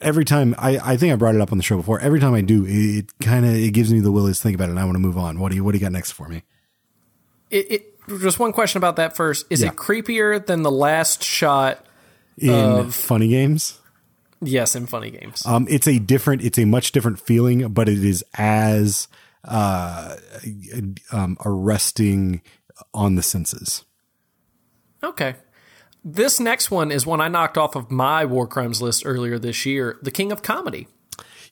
[0.00, 1.98] Every time I, I think I brought it up on the show before.
[1.98, 4.54] Every time I do, it, it kind of it gives me the willies to think
[4.54, 4.70] about it.
[4.70, 5.40] and I want to move on.
[5.40, 6.44] What do you What do you got next for me?
[7.50, 9.46] It, it just one question about that first.
[9.50, 9.70] Is Yeah.
[9.70, 11.84] it creepier than the last shot
[12.36, 13.80] In of funny games,
[14.40, 15.44] yes in Funny Games?
[15.44, 19.08] Um, it's a different, it's a much different feeling, but it is as
[19.42, 20.14] uh,
[21.10, 22.40] um, arresting
[22.94, 23.84] on the senses.
[25.02, 25.36] Okay.
[26.04, 29.66] This next one is one I knocked off of my war crimes list earlier this
[29.66, 29.98] year.
[30.02, 30.88] The King of Comedy.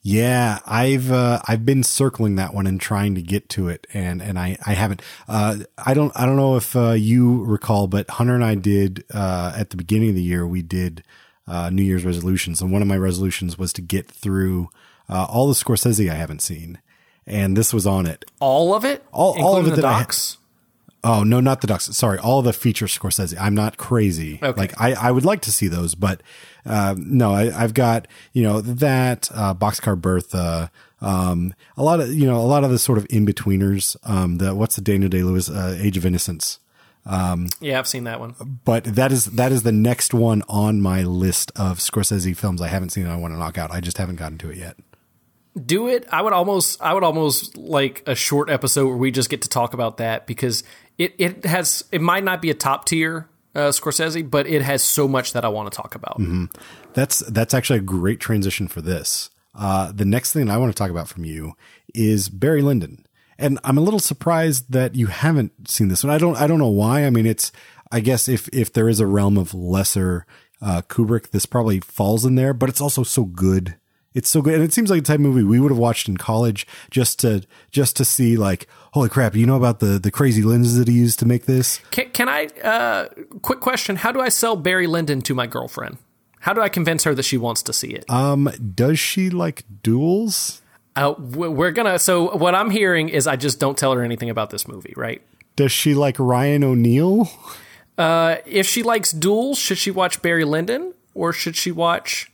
[0.03, 4.23] Yeah, I've uh, I've been circling that one and trying to get to it, and
[4.23, 5.03] and I I haven't.
[5.27, 9.05] Uh, I don't I don't know if uh, you recall, but Hunter and I did
[9.13, 11.03] uh, at the beginning of the year we did
[11.49, 14.69] uh, New Year's resolutions, and one of my resolutions was to get through
[15.09, 16.79] uh, all the Scorsese I haven't seen,
[17.27, 18.25] and this was on it.
[18.39, 20.39] All of it, all, all of it the that docs.
[21.09, 21.85] Oh no, not the ducks.
[21.97, 23.37] Sorry, all the feature Scorsese.
[23.41, 24.41] I'm not crazy.
[24.43, 24.59] Okay.
[24.61, 26.21] Like I, I would like to see those, but
[26.65, 30.71] uh, no, I, I've got you know that uh, Boxcar Bertha.
[31.01, 33.97] Um, a lot of you know a lot of the sort of in betweeners.
[34.03, 36.59] Um, the what's the Daniel Day Lewis uh, Age of Innocence.
[37.05, 38.35] Um, yeah, I've seen that one.
[38.65, 42.67] but that is that is the next one on my list of Scorsese films I
[42.69, 43.71] haven't seen and I want to knock out.
[43.71, 44.77] I just haven't gotten to it yet.
[45.65, 49.31] do it i would almost i would almost like a short episode where we just
[49.31, 50.63] get to talk about that because
[50.99, 54.83] it, it has it might not be a top tier uh, scorsese but it has
[54.83, 56.51] so much that i want to talk about Mhm.
[56.95, 59.29] That's that's actually a great transition for this.
[59.55, 61.53] Uh, the next thing I want to talk about from you
[61.95, 63.05] is Barry Lyndon,
[63.39, 66.13] and I'm a little surprised that you haven't seen this one.
[66.15, 67.05] I don't I don't know why.
[67.05, 67.53] I mean, it's
[67.93, 70.25] I guess if if there is a realm of lesser
[70.63, 73.77] uh, Kubrick, this probably falls in there, but it's also so good.
[74.15, 76.09] It's so good, and it seems like the type of movie we would have watched
[76.09, 78.67] in college just to just to see like,
[78.97, 79.35] holy crap!
[79.37, 81.81] You know about the the crazy lenses that he used to make this?
[81.91, 83.09] can, can i uh
[83.43, 85.99] quick question how do i sell barry lyndon to my girlfriend
[86.41, 89.65] how do i convince her that she wants to see it Um, does she like
[89.83, 90.63] duels?
[90.97, 94.31] uh, we- we're gonna so what i'm hearing is i just don't tell her anything
[94.31, 95.21] about this movie right
[95.57, 97.29] Does she like Ryan O'Neal?
[97.99, 102.31] uh if she likes duels should she watch barry lyndon or should she watch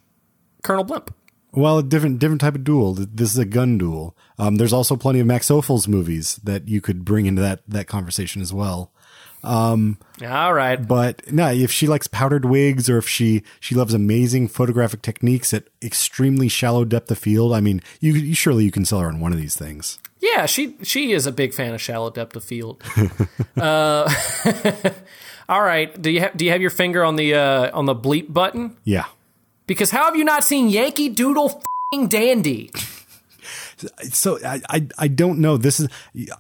[0.63, 1.13] colonel blimp
[1.55, 2.95] Well, a different different type of duel.
[2.95, 4.17] This is a gun duel.
[4.39, 7.87] Um, there's also plenty of Max Ophuls movies that you could bring into that that
[7.87, 8.91] conversation as well.
[9.45, 13.93] Um, all right, but no, if she likes powdered wigs or if she she loves
[13.93, 18.71] amazing photographic techniques at extremely shallow depth of field, I mean, you, you surely you
[18.71, 19.99] can sell her on one of these things.
[20.21, 22.83] Yeah, she she is a big fan of shallow depth of field.
[23.57, 24.13] uh,
[25.49, 27.97] all right, do you have do you have your finger on the uh, on the
[27.97, 28.77] bleep button?
[28.85, 29.07] Yeah.
[29.73, 32.71] Because how have you not seen Yankee Doodle fing Dandy?
[34.11, 35.57] So I, I I don't know.
[35.57, 35.89] This is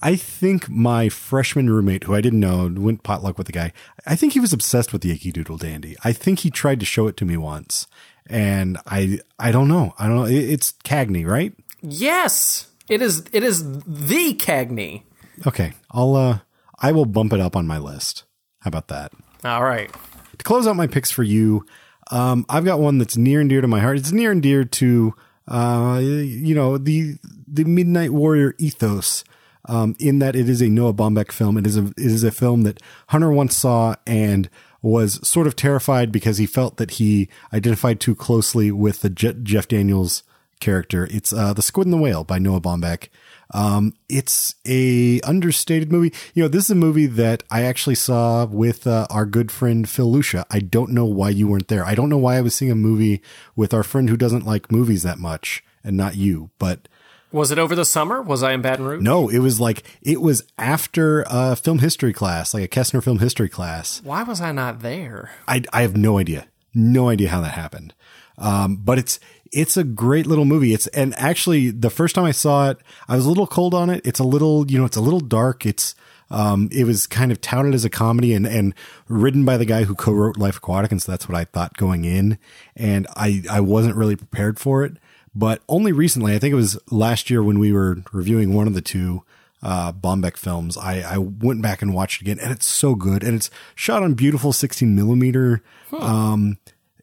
[0.03, 3.73] I think my freshman roommate, who I didn't know, went potluck with the guy.
[4.05, 5.97] I think he was obsessed with Yankee Doodle Dandy.
[6.05, 7.87] I think he tried to show it to me once,
[8.27, 9.95] and I I don't know.
[9.99, 10.27] I don't know.
[10.27, 11.55] It's Cagney, right?
[11.81, 13.25] Yes, it is.
[13.33, 15.05] It is the Cagney.
[15.47, 16.41] Okay, I'll uh
[16.81, 18.25] I will bump it up on my list.
[18.61, 19.11] How about that?
[19.43, 19.91] All right.
[20.37, 21.65] To close out my picks for you,
[22.13, 23.97] um, I've got one that's near and dear to my heart.
[23.97, 25.15] It's near and dear to
[25.49, 27.17] uh, you know the
[27.49, 29.25] the Midnight Warrior ethos.
[29.67, 31.57] Um, in that it is a Noah Baumbach film.
[31.57, 34.51] It is a it is a film that Hunter once saw and
[34.83, 39.39] was sort of terrified because he felt that he identified too closely with the Je-
[39.45, 40.25] Jeff Daniels
[40.59, 41.07] character.
[41.13, 43.09] It's uh, The Squid and the Whale by Noah Baumbach.
[43.53, 46.13] Um, it's a understated movie.
[46.35, 49.89] You know, this is a movie that I actually saw with uh, our good friend
[49.89, 50.47] Phil Lucia.
[50.51, 51.85] I don't know why you weren't there.
[51.85, 53.21] I don't know why I was seeing a movie
[53.55, 56.89] with our friend who doesn't like movies that much and not you, but
[57.31, 58.23] Was it over the summer?
[58.23, 59.03] Was I in Baton Rouge?
[59.03, 63.19] no, it was like, it was after a film history class, like a Kessner film
[63.19, 64.01] history class.
[64.03, 65.31] Why was I not there?
[65.47, 66.47] I, I have no idea.
[66.75, 67.93] No idea how that happened.
[68.39, 69.21] Um, but it's,
[69.53, 70.73] it's a great little movie.
[70.73, 72.79] It's, and actually the first time I saw it,
[73.09, 74.01] I was a little cold on it.
[74.05, 75.67] It's a little, you know, it's a little dark.
[75.67, 75.95] It's,
[76.31, 78.75] um, it was kind of touted as a comedy and, and
[79.09, 80.91] written by the guy who co-wrote Life Aquatic.
[80.91, 82.39] And so that's what I thought going in.
[82.75, 84.97] And I, I wasn't really prepared for it,
[85.35, 88.75] but only recently, I think it was last year when we were reviewing one of
[88.75, 89.23] the two,
[89.63, 93.23] uh, Baumbach films, I, I went back and watched it again and it's so good.
[93.23, 95.63] And it's shot on beautiful 16 millimeter.
[95.93, 96.59] Um,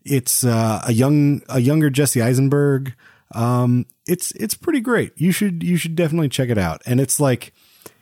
[0.06, 2.94] it's, uh, a young, a younger Jesse Eisenberg.
[3.34, 5.14] Um, it's, it's pretty great.
[5.16, 6.82] You should, you should definitely check it out.
[6.86, 7.54] And it's like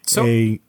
[0.06, 0.60] So- a,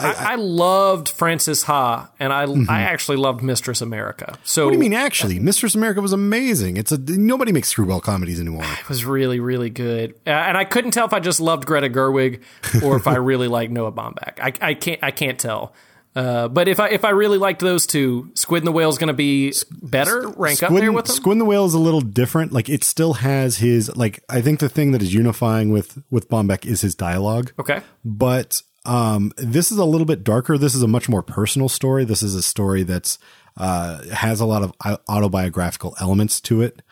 [0.00, 4.36] I, I loved Francis Ha, and I I actually loved Mistress America.
[4.42, 4.92] So what do you mean?
[4.92, 6.76] Actually, Mistress America was amazing.
[6.76, 8.64] It's a, nobody makes screwball comedies anymore.
[8.64, 11.88] It was really, really good, uh, and I couldn't tell if I just loved Greta
[11.88, 12.42] Gerwig
[12.82, 14.40] or if I really liked Noah Baumbach.
[14.40, 15.74] I, I can't, I can't tell.
[16.14, 18.98] Uh, but if I if I really liked those two, Squid and the Whale is
[18.98, 21.16] going to be better, rank up there with them.
[21.16, 22.52] Squid and the Whale is a little different.
[22.52, 24.22] Like it still has his like.
[24.28, 27.52] I think the thing that is unifying with with Baumbach is his dialogue.
[27.58, 30.58] Okay, but um, this is a little bit darker.
[30.58, 32.04] This is a much more personal story.
[32.04, 33.18] This is a story that's
[33.56, 34.72] uh, has a lot of
[35.08, 36.82] autobiographical elements to it.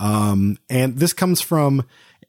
[0.00, 1.84] Um, and this comes from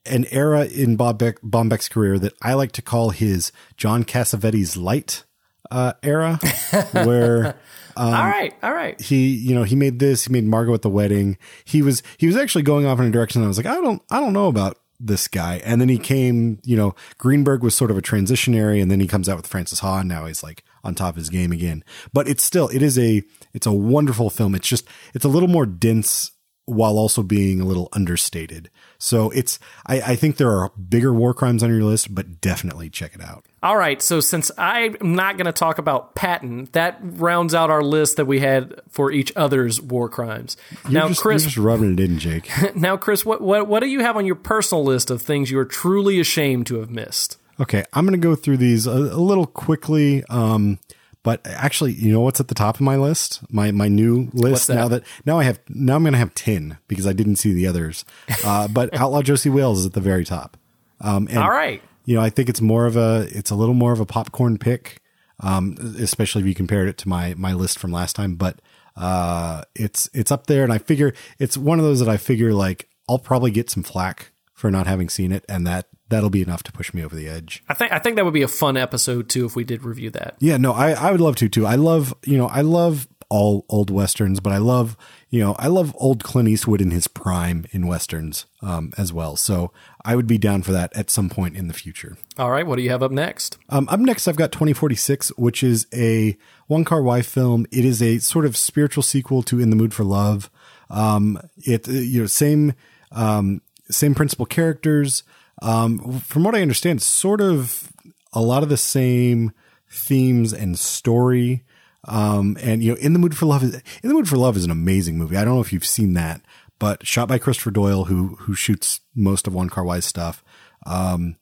[0.05, 4.77] an era in Bob Beck, Baumbach's career that I like to call his John Cassavetes
[4.77, 5.23] light
[5.71, 6.39] uh, era,
[6.91, 7.55] where
[7.97, 8.99] um, all right, all right.
[8.99, 11.37] he you know he made this he made margot at the wedding.
[11.63, 13.75] He was he was actually going off in a direction that i was like i
[13.75, 15.61] don't i don't know about this guy.
[15.65, 19.07] And then he came you know greenberg was sort of a transitionary and then he
[19.07, 21.83] comes out with francis ha and now he's like on top of his game again.
[22.13, 24.55] But it's still it is a it's a wonderful film.
[24.55, 26.31] It's just it's a little more dense
[26.65, 28.69] while also being a little understated.
[28.97, 32.89] So it's, I, I think there are bigger war crimes on your list, but definitely
[32.89, 33.45] check it out.
[33.61, 37.83] All right, so since I'm not going to talk about Patton, that rounds out our
[37.83, 40.57] list that we had for each other's war crimes.
[40.85, 42.49] You're now, just, Chris, you're just rubbing it in, Jake.
[42.75, 45.59] now, Chris, what, what what do you have on your personal list of things you
[45.59, 47.37] are truly ashamed to have missed?
[47.59, 50.23] Okay, I'm going to go through these a, a little quickly.
[50.29, 50.79] Um,
[51.25, 53.41] but actually, you know what's at the top of my list?
[53.51, 54.75] My my new list that?
[54.75, 57.51] now that now I have now I'm going to have ten because I didn't see
[57.51, 58.05] the others.
[58.45, 60.55] Uh, but Outlaw Josey Wales is at the very top.
[61.01, 61.81] Um, and, All right.
[62.05, 64.59] You know, I think it's more of a it's a little more of a popcorn
[64.59, 65.01] pick,
[65.39, 68.35] um, especially if you compared it to my my list from last time.
[68.35, 68.59] But
[68.95, 72.53] uh, it's it's up there, and I figure it's one of those that I figure
[72.53, 76.41] like I'll probably get some flack for not having seen it, and that that'll be
[76.41, 77.63] enough to push me over the edge.
[77.67, 80.09] I think I think that would be a fun episode too if we did review
[80.11, 80.35] that.
[80.39, 81.65] Yeah, no, I, I would love to too.
[81.65, 84.95] I love, you know, I love all old westerns, but I love,
[85.29, 89.35] you know, I love old Clint Eastwood in his prime in westerns um, as well.
[89.35, 89.71] So
[90.03, 92.17] I would be down for that at some point in the future.
[92.37, 93.57] All right, what do you have up next?
[93.69, 96.37] Um, up next, I've got 2046, which is a
[96.67, 97.65] Wong Kar-wai film.
[97.71, 100.49] It is a sort of spiritual sequel to In the Mood for Love.
[100.89, 102.73] Um, it, you know, same,
[103.11, 105.23] um, same principal characters.
[105.61, 107.91] Um, from what I understand, sort of
[108.33, 109.51] a lot of the same
[109.89, 111.63] themes and story.
[112.07, 114.57] Um, and you know, In the Mood for Love is In the Mood for Love
[114.57, 115.37] is an amazing movie.
[115.37, 116.41] I don't know if you've seen that,
[116.77, 120.43] but shot by Christopher Doyle, who who shoots most of Wong Kar-wai's stuff.
[120.85, 121.37] Um,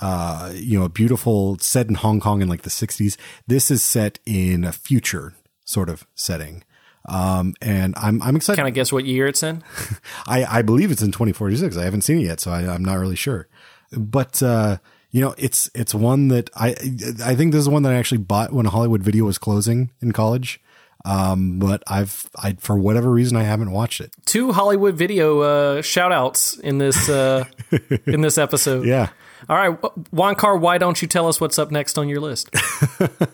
[0.00, 3.16] uh, you know, a beautiful set in Hong Kong in like the '60s.
[3.46, 5.34] This is set in a future
[5.64, 6.64] sort of setting.
[7.06, 8.56] Um, and I'm I'm excited.
[8.58, 9.62] Can I guess what year it's in?
[10.26, 11.76] I, I believe it's in 2046.
[11.76, 13.48] I haven't seen it yet, so I, I'm not really sure.
[13.92, 14.78] But uh,
[15.10, 16.70] you know, it's it's one that I
[17.24, 20.12] I think this is one that I actually bought when Hollywood Video was closing in
[20.12, 20.60] college.
[21.04, 24.12] Um, but I've I for whatever reason I haven't watched it.
[24.26, 27.44] Two Hollywood Video uh, shout outs in this uh,
[28.06, 28.86] in this episode.
[28.86, 29.08] Yeah.
[29.50, 29.76] All right,
[30.12, 32.50] Wong Kar, why don't you tell us what's up next on your list?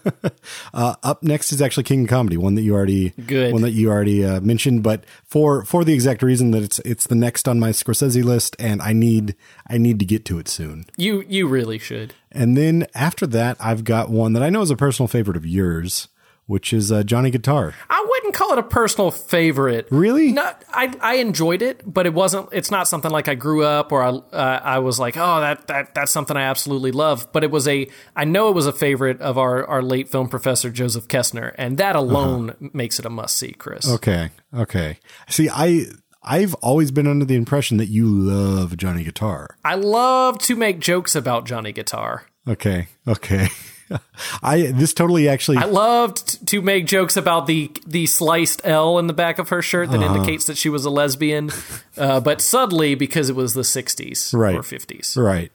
[0.73, 3.53] uh, up next is actually King of Comedy, one that you already Good.
[3.53, 7.07] one that you already uh, mentioned, but for for the exact reason that it's it's
[7.07, 9.35] the next on my Scorsese list, and I need
[9.69, 10.87] I need to get to it soon.
[10.97, 12.15] You you really should.
[12.33, 15.45] And then after that, I've got one that I know is a personal favorite of
[15.45, 16.09] yours,
[16.47, 17.75] which is uh, Johnny Guitar.
[17.91, 18.03] I
[18.37, 19.89] call it a personal favorite.
[19.91, 20.33] Really?
[20.33, 20.63] Not.
[20.69, 22.51] I I enjoyed it, but it wasn't.
[22.53, 25.67] It's not something like I grew up or I uh, I was like, oh, that
[25.69, 27.33] that that's something I absolutely love.
[27.33, 27.89] But it was a.
[28.15, 31.79] I know it was a favorite of our our late film professor Joseph Kessner, and
[31.79, 32.69] that alone uh-huh.
[32.73, 33.91] makes it a must see, Chris.
[33.91, 34.31] Okay.
[34.55, 34.99] Okay.
[35.29, 35.87] See, I.
[36.29, 39.57] I've always been under the impression that you love Johnny Guitar.
[39.65, 42.27] I love to make jokes about Johnny Guitar.
[42.49, 42.89] Okay.
[43.07, 43.47] Okay.
[44.43, 49.07] I this totally actually I loved to make jokes about the the sliced L in
[49.07, 51.51] the back of her shirt that uh, indicates that she was a lesbian,
[51.97, 54.55] uh, but subtly because it was the '60s right.
[54.55, 55.53] or '50s, right?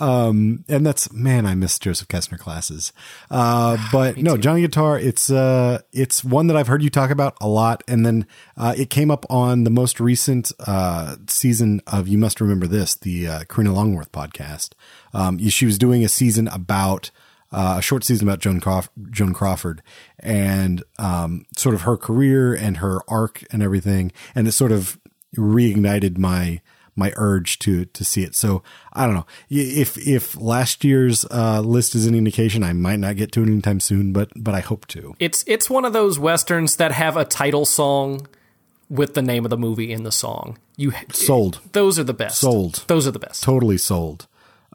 [0.00, 2.92] Um, and that's man, I miss Joseph Kessner classes.
[3.30, 7.36] Uh, but no, Johnny Guitar, it's uh, it's one that I've heard you talk about
[7.40, 12.08] a lot, and then uh, it came up on the most recent uh season of
[12.08, 14.70] You Must Remember This, the uh, Karina Longworth podcast.
[15.12, 17.10] Um, she was doing a season about
[17.54, 19.82] uh, a short season about Joan, Crawf- Joan Crawford
[20.18, 24.98] and um, sort of her career and her arc and everything, and it sort of
[25.36, 26.60] reignited my
[26.96, 28.34] my urge to to see it.
[28.34, 32.98] So I don't know if if last year's uh, list is any indication, I might
[32.98, 35.14] not get to it anytime soon, but but I hope to.
[35.18, 38.26] It's it's one of those westerns that have a title song
[38.88, 40.58] with the name of the movie in the song.
[40.76, 41.60] You sold.
[41.72, 42.40] Those are the best.
[42.40, 42.84] Sold.
[42.86, 43.42] Those are the best.
[43.42, 44.26] Totally sold.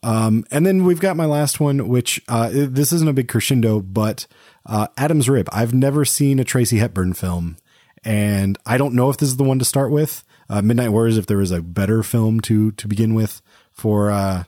[0.04, 3.82] Um, and then we've got my last one, which uh, this isn't a big crescendo,
[3.82, 4.28] but
[4.66, 5.50] uh, Adam's Rib.
[5.52, 7.58] I've never seen a Tracy Hepburn film,
[8.04, 10.24] and I don't know if this is the one to start with.
[10.50, 13.42] Uh, Midnight Warriors, if there was a better film to to begin with
[13.72, 14.46] for uh,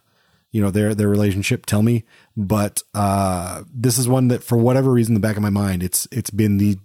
[0.51, 2.03] you know their their relationship, tell me.
[2.35, 5.83] But uh, this is one that, for whatever reason, in the back of my mind,
[5.83, 6.77] it's it's been the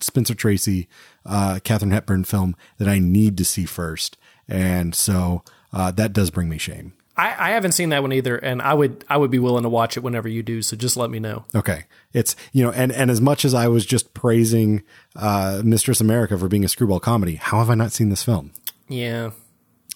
[0.00, 0.88] Spencer Tracy,
[1.26, 4.16] uh, Katharine Hepburn film that I need to see first,
[4.48, 5.42] and so
[5.72, 6.94] uh, that does bring me shame.
[7.16, 9.68] I, I, haven't seen that one either, and I would I would be willing to
[9.68, 10.62] watch it whenever you do.
[10.62, 11.44] So just let me know.
[11.54, 14.82] Okay, it's you know, and and as much as I was just praising
[15.14, 18.52] uh, Mistress America for being a screwball comedy, how have I not seen this film?
[18.88, 19.30] Yeah.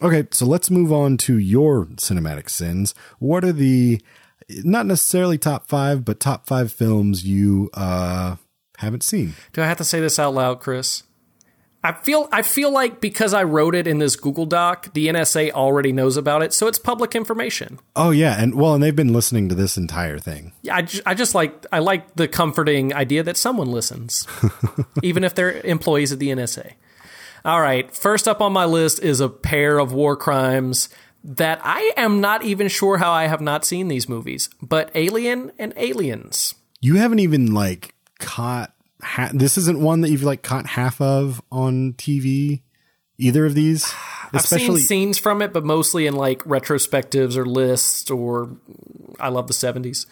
[0.01, 2.95] Okay, so let's move on to your cinematic sins.
[3.19, 4.01] What are the
[4.49, 8.37] not necessarily top five, but top five films you uh,
[8.79, 9.35] haven't seen?
[9.53, 11.03] Do I have to say this out loud, Chris?
[11.83, 15.53] I feel I feel like because I wrote it in this Google Doc, the NSA
[15.53, 17.79] already knows about it, so it's public information.
[17.95, 20.53] Oh yeah, and well, and they've been listening to this entire thing.
[20.63, 24.27] Yeah, I just, I just like I like the comforting idea that someone listens,
[25.03, 26.73] even if they're employees of the NSA.
[27.45, 30.89] All right, first up on my list is a pair of war crimes
[31.23, 35.53] that I am not even sure how I have not seen these movies, but Alien
[35.59, 36.55] and Aliens.
[36.81, 38.73] You haven't even like caught.
[39.03, 42.63] Ha- this isn't one that you've like caught half of on TV.
[43.21, 43.93] Either of these,
[44.33, 48.57] I've seen scenes from it, but mostly in like retrospectives or lists or
[49.19, 50.07] I love the 70s.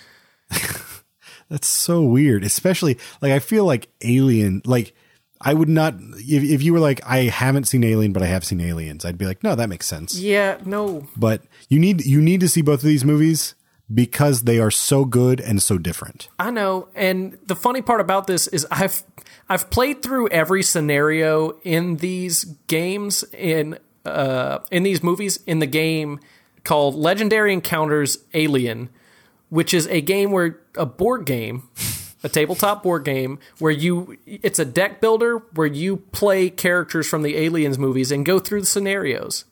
[1.49, 2.45] That's so weird.
[2.45, 4.95] Especially like I feel like Alien like
[5.41, 8.45] I would not if, if you were like I haven't seen Alien but I have
[8.45, 11.07] seen Aliens, I'd be like, "No, that makes sense." Yeah, no.
[11.17, 13.55] But you need you need to see both of these movies
[13.93, 16.29] because they are so good and so different.
[16.39, 16.89] I know.
[16.95, 19.05] And the funny part about this is I've
[19.49, 25.67] I've played through every scenario in these games in uh in these movies in the
[25.67, 26.19] game
[26.65, 28.91] called Legendary Encounters Alien,
[29.51, 31.69] which is a game where a board game,
[32.25, 37.23] a tabletop board game where you it's a deck builder where you play characters from
[37.23, 39.45] the Aliens movies and go through the scenarios.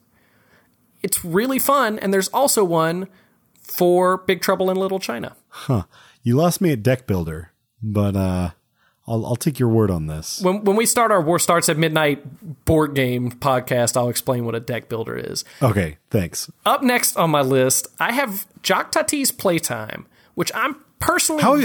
[1.04, 3.08] It's really fun and there's also one
[3.64, 5.36] for Big Trouble in Little China.
[5.48, 5.84] Huh.
[6.22, 7.50] You lost me at deck builder,
[7.82, 8.50] but uh
[9.06, 10.40] I'll I'll take your word on this.
[10.40, 14.54] When when we start our War Starts at Midnight board game podcast, I'll explain what
[14.54, 15.44] a deck builder is.
[15.62, 16.50] Okay, thanks.
[16.64, 21.56] Up next on my list, I have Jacques Tati's Playtime, which I'm personally How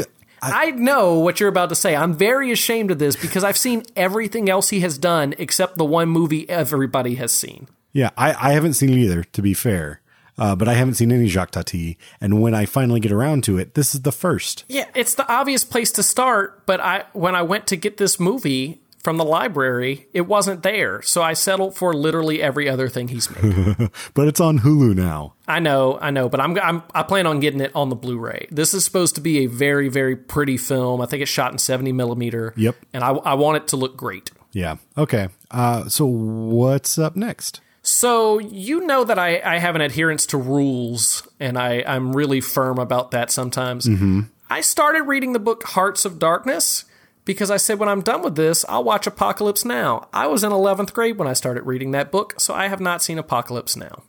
[0.41, 1.95] I, I know what you're about to say.
[1.95, 5.85] I'm very ashamed of this because I've seen everything else he has done except the
[5.85, 7.67] one movie everybody has seen.
[7.91, 10.01] Yeah, I, I haven't seen it either, to be fair.
[10.39, 13.57] Uh, but I haven't seen any Jacques Tati, and when I finally get around to
[13.57, 14.65] it, this is the first.
[14.67, 18.19] Yeah, it's the obvious place to start, but I when I went to get this
[18.19, 21.01] movie from the library, it wasn't there.
[21.01, 23.89] So I settled for literally every other thing he's made.
[24.13, 25.33] but it's on Hulu now.
[25.47, 28.47] I know, I know, but I'm, I'm I plan on getting it on the Blu-ray.
[28.51, 31.01] This is supposed to be a very very pretty film.
[31.01, 32.53] I think it's shot in 70 millimeter.
[32.55, 32.75] Yep.
[32.93, 34.31] And I I want it to look great.
[34.51, 34.77] Yeah.
[34.97, 35.29] Okay.
[35.51, 37.61] Uh, so what's up next?
[37.89, 42.39] So you know that I, I have an adherence to rules, and I, I'm really
[42.39, 43.87] firm about that sometimes.
[43.87, 44.21] Mm-hmm.
[44.47, 46.85] I started reading the book Hearts of Darkness
[47.25, 50.07] because I said when I'm done with this, I'll watch Apocalypse Now.
[50.13, 53.01] I was in 11th grade when I started reading that book, so I have not
[53.01, 54.03] seen Apocalypse Now.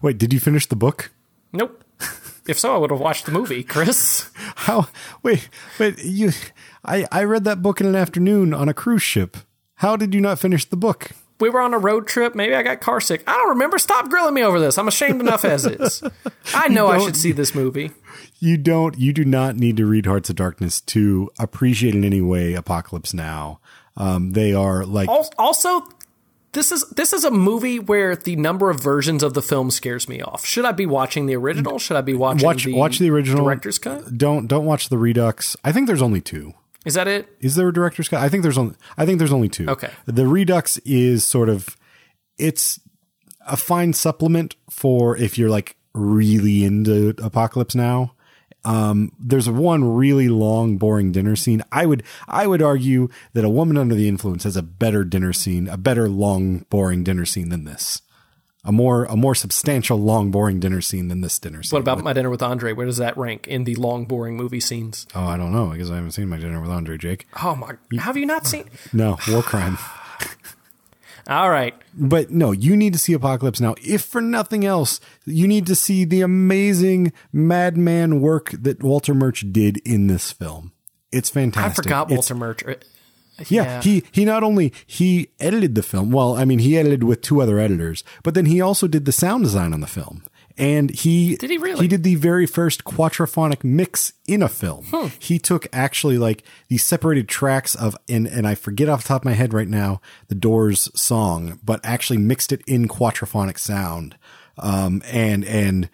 [0.00, 1.10] Wait, did you finish the book?
[1.52, 1.84] Nope.
[2.48, 4.30] if so, I would have watched the movie, Chris.
[4.56, 4.88] How?
[5.22, 6.02] Wait, wait.
[6.02, 6.32] You,
[6.82, 9.36] I, I read that book in an afternoon on a cruise ship.
[9.74, 11.10] How did you not finish the book?
[11.40, 12.34] We were on a road trip.
[12.34, 13.22] Maybe I got car sick.
[13.26, 13.78] I don't remember.
[13.78, 14.78] Stop grilling me over this.
[14.78, 16.02] I'm ashamed enough as is.
[16.54, 17.90] I know I should see this movie.
[18.38, 18.98] You don't.
[18.98, 23.14] You do not need to read Hearts of Darkness to appreciate in any way Apocalypse
[23.14, 23.60] Now.
[23.96, 25.08] Um, they are like
[25.38, 25.88] also.
[26.52, 30.08] This is this is a movie where the number of versions of the film scares
[30.08, 30.46] me off.
[30.46, 31.78] Should I be watching the original?
[31.78, 34.16] Should I be watching watch the watch the original director's cut?
[34.16, 35.56] Don't don't watch the Redux.
[35.62, 36.54] I think there's only two.
[36.84, 37.28] Is that it?
[37.40, 38.22] Is there a director's cut?
[38.22, 39.68] I think there's only I think there's only two.
[39.68, 39.90] Okay.
[40.06, 41.76] The Redux is sort of
[42.38, 42.80] it's
[43.46, 48.14] a fine supplement for if you're like really into Apocalypse Now.
[48.64, 51.62] Um, there's one really long, boring dinner scene.
[51.72, 55.32] I would I would argue that a woman under the influence has a better dinner
[55.32, 58.02] scene, a better long, boring dinner scene than this.
[58.68, 61.74] A more a more substantial, long, boring dinner scene than this dinner scene.
[61.74, 62.74] What about my dinner with Andre?
[62.74, 65.06] Where does that rank in the long, boring movie scenes?
[65.14, 67.26] Oh, I don't know because I haven't seen my dinner with Andre, Jake.
[67.42, 67.76] Oh my!
[67.98, 68.68] Have you not seen?
[68.92, 69.78] No, war crime.
[71.28, 71.74] All right.
[71.94, 73.74] But no, you need to see Apocalypse Now.
[73.82, 79.50] If for nothing else, you need to see the amazing madman work that Walter Murch
[79.50, 80.72] did in this film.
[81.10, 81.86] It's fantastic.
[81.86, 82.62] I forgot It's- Walter Murch.
[83.38, 86.10] Uh, yeah, he he not only he edited the film.
[86.10, 89.12] Well, I mean, he edited with two other editors, but then he also did the
[89.12, 90.24] sound design on the film.
[90.58, 91.82] And he Did he really?
[91.82, 94.86] He did the very first quadraphonic mix in a film.
[94.86, 95.06] Hmm.
[95.20, 99.22] He took actually like the separated tracks of and and I forget off the top
[99.22, 104.16] of my head right now the Doors song, but actually mixed it in quadraphonic sound.
[104.56, 105.88] Um and and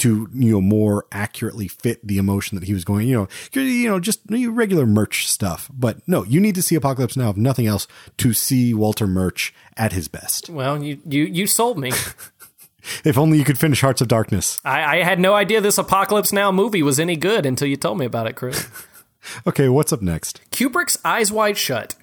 [0.00, 3.88] to you know more accurately fit the emotion that he was going you know you
[3.88, 7.66] know just regular Murch stuff but no you need to see apocalypse now if nothing
[7.66, 7.86] else
[8.16, 11.92] to see walter murch at his best Well, you you you sold me.
[13.04, 16.32] if only you could finish hearts of darkness I, I had no idea this Apocalypse
[16.32, 18.68] Now movie was any good until you told me about it, Chris.
[19.46, 21.94] okay what's up next Kubrick's Eyes Wide Shut.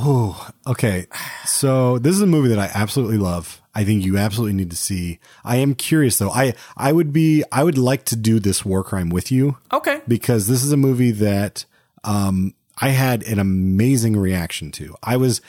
[0.00, 1.06] Oh okay
[1.44, 4.76] so this is a movie that i absolutely love i think you absolutely need to
[4.76, 8.64] see i am curious though i i would be i would like to do this
[8.64, 10.00] war crime with you Okay.
[10.06, 11.64] because this is a movie that
[12.04, 14.94] um I had an amazing reaction to.
[15.02, 15.40] I was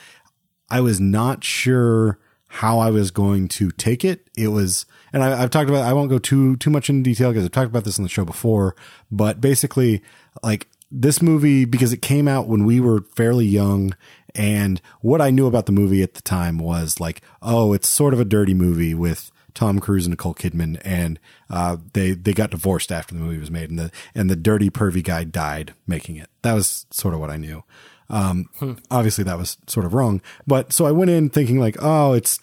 [0.67, 4.27] I was not sure how I was going to take it.
[4.35, 7.29] It was and I, I've talked about I won't go too too much into detail
[7.29, 8.75] because I've talked about this on the show before,
[9.11, 10.01] but basically
[10.41, 13.93] like this movie because it came out when we were fairly young
[14.35, 18.13] And what I knew about the movie at the time was like, oh, it's sort
[18.13, 21.19] of a dirty movie with Tom Cruise and Nicole Kidman, and
[21.49, 24.69] uh, they they got divorced after the movie was made, and the and the dirty
[24.69, 26.29] pervy guy died making it.
[26.43, 27.63] That was sort of what I knew.
[28.09, 28.49] Um,
[28.89, 32.39] Obviously, that was sort of wrong, but so I went in thinking like, oh, it's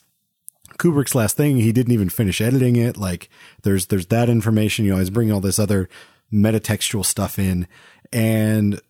[0.79, 1.57] Kubrick's last thing.
[1.57, 2.97] He didn't even finish editing it.
[2.97, 3.31] Like
[3.63, 4.85] there's there's that information.
[4.85, 5.89] You know, he's bringing all this other
[6.33, 7.69] metatextual stuff in,
[8.13, 8.81] and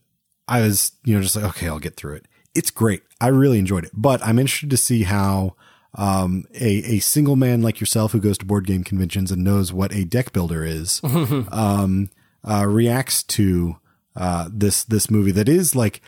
[0.48, 2.26] I was you know just like, okay, I'll get through it.
[2.54, 3.02] It's great.
[3.20, 5.56] I really enjoyed it, but I'm interested to see how
[5.94, 9.72] um, a a single man like yourself who goes to board game conventions and knows
[9.72, 12.10] what a deck builder is um,
[12.44, 13.76] uh, reacts to
[14.14, 16.00] uh, this this movie that is like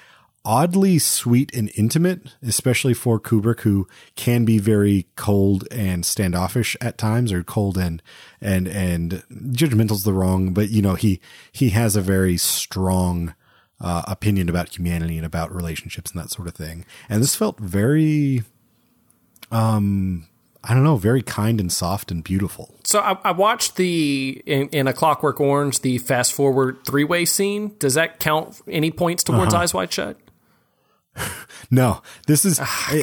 [0.45, 3.87] oddly sweet and intimate, especially for Kubrick, who
[4.17, 8.03] can be very cold and standoffish at times, or cold and
[8.41, 11.21] and and judgmental's the wrong, but you know he
[11.53, 13.35] he has a very strong
[13.81, 16.85] uh, opinion about humanity and about relationships and that sort of thing.
[17.09, 18.43] And this felt very,
[19.53, 20.27] um,
[20.65, 22.75] I don't know, very kind and soft and beautiful.
[22.85, 27.25] So I, I watched the in, in, A Clockwork Orange the fast forward three way
[27.25, 27.77] scene.
[27.79, 29.63] Does that count any points towards Uh-huh.
[29.63, 30.17] Eyes Wide Shut?
[31.71, 32.59] No, this is,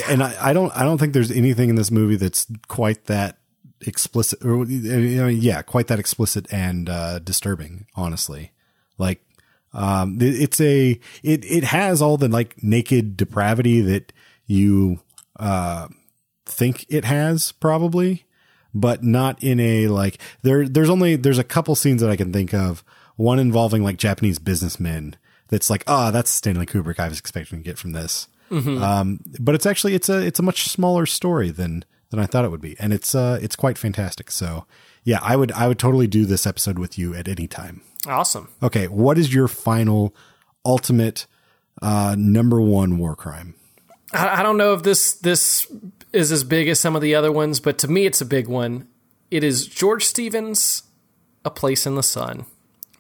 [0.09, 3.38] and I, I don't, I don't think there's anything in this movie that's quite that
[3.82, 7.86] explicit, or you know, yeah, quite that explicit and uh, disturbing.
[7.95, 8.53] Honestly,
[8.97, 9.24] like,
[9.72, 14.11] um, it, it's a, it it has all the like naked depravity that
[14.47, 14.99] you
[15.38, 15.88] uh
[16.45, 18.26] think it has probably,
[18.74, 20.68] but not in a like there.
[20.68, 22.84] There's only there's a couple scenes that I can think of.
[23.16, 25.16] One involving like Japanese businessmen.
[25.50, 27.00] That's like, ah, that's Stanley Kubrick.
[27.00, 28.28] I was expecting to get from this.
[28.52, 28.82] Mhm.
[28.82, 32.46] Um, but it's actually it's a it's a much smaller story than than I thought
[32.46, 34.30] it would be, and it's uh it's quite fantastic.
[34.32, 34.66] So
[35.04, 37.82] yeah, I would I would totally do this episode with you at any time.
[38.08, 38.50] Awesome.
[38.62, 40.14] Okay, what is your final
[40.64, 41.26] ultimate
[41.82, 43.56] uh number one war crime?
[44.14, 45.66] I, I don't know if this this
[46.14, 48.48] is as big as some of the other ones, but to me, it's a big
[48.48, 48.88] one.
[49.32, 50.84] It is George Stevens'
[51.43, 52.46] "A Place in the Sun,"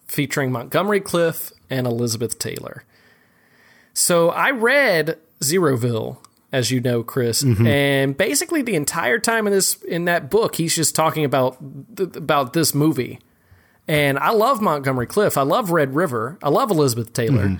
[0.07, 2.83] featuring Montgomery Clift and Elizabeth Taylor.
[3.93, 6.17] So I read Zeroville,
[6.51, 7.65] as you know, Chris, Mhm.
[7.67, 11.57] and basically the entire time in this in that book, he's just talking about
[11.95, 13.19] th- about this movie.
[13.87, 15.37] And I love Montgomery Clift.
[15.37, 16.37] I love Red River.
[16.41, 17.45] I love Elizabeth Taylor.
[17.47, 17.59] Mhm.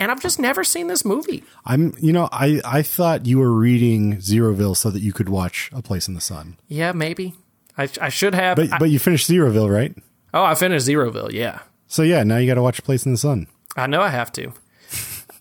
[0.00, 1.42] And I've just never seen this movie.
[1.66, 5.70] I'm you know I I thought you were reading Zeroville so that you could watch
[5.72, 7.34] A Place in the Sun, Yeah, maybe.
[7.76, 8.56] I, I should have.
[8.56, 9.96] but I- but you finished Zeroville, right?
[10.34, 11.32] oh, I finished Zeroville.
[11.32, 13.46] Yeah, So yeah, now you got to watch Place in the Sun.
[13.76, 14.52] I know I have to.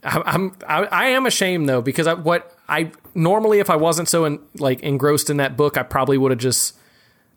[0.03, 4.07] I, I'm I, I am ashamed though because I, what I normally if I wasn't
[4.09, 6.75] so in, like engrossed in that book, I probably would have just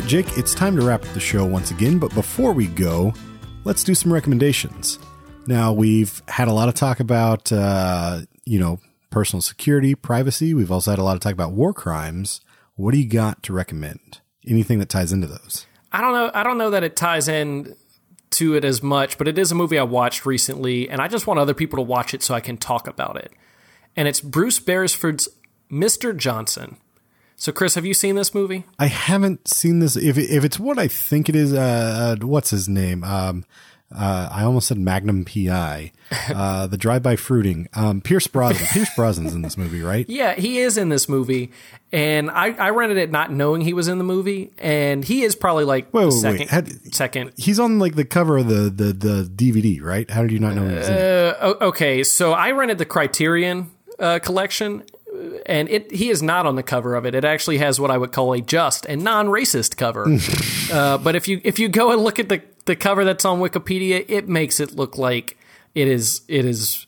[0.00, 3.14] Right, Jake, it's time to wrap up the show once again, but before we go,
[3.64, 4.98] let's do some recommendations.
[5.46, 8.78] Now, we've had a lot of talk about, uh, you know,
[9.08, 10.52] personal security, privacy.
[10.52, 12.42] We've also had a lot of talk about war crimes.
[12.74, 14.20] What do you got to recommend?
[14.46, 15.64] Anything that ties into those?
[15.90, 16.30] I don't know.
[16.34, 17.74] I don't know that it ties in
[18.32, 21.26] to it as much, but it is a movie I watched recently, and I just
[21.26, 23.32] want other people to watch it so I can talk about it.
[23.96, 25.26] And it's Bruce Beresford's
[25.70, 26.14] Mr.
[26.14, 26.76] Johnson.
[27.36, 28.64] So, Chris, have you seen this movie?
[28.78, 29.96] I haven't seen this.
[29.96, 33.04] If if it's what I think it is, uh, uh what's his name?
[33.04, 33.44] Um,
[33.94, 35.92] uh, I almost said Magnum PI.
[36.28, 37.68] Uh, the drive-by fruiting.
[37.74, 38.66] Um, Pierce Brosnan.
[38.70, 40.08] Pierce Brosnan's in this movie, right?
[40.08, 41.50] Yeah, he is in this movie,
[41.90, 45.34] and I, I rented it not knowing he was in the movie, and he is
[45.34, 46.38] probably like Wait, wait, second.
[46.38, 46.48] wait.
[46.50, 47.32] Had- second.
[47.36, 50.08] He's on like the cover of the the, the DVD, right?
[50.08, 50.94] How did you not know he was in?
[50.94, 54.84] Uh, okay, so I rented the Criterion uh, collection,
[55.46, 57.14] and it he is not on the cover of it.
[57.14, 60.06] It actually has what I would call a just and non-racist cover.
[60.72, 63.40] uh, but if you if you go and look at the the cover that's on
[63.40, 65.38] Wikipedia, it makes it look like
[65.74, 66.86] it is it is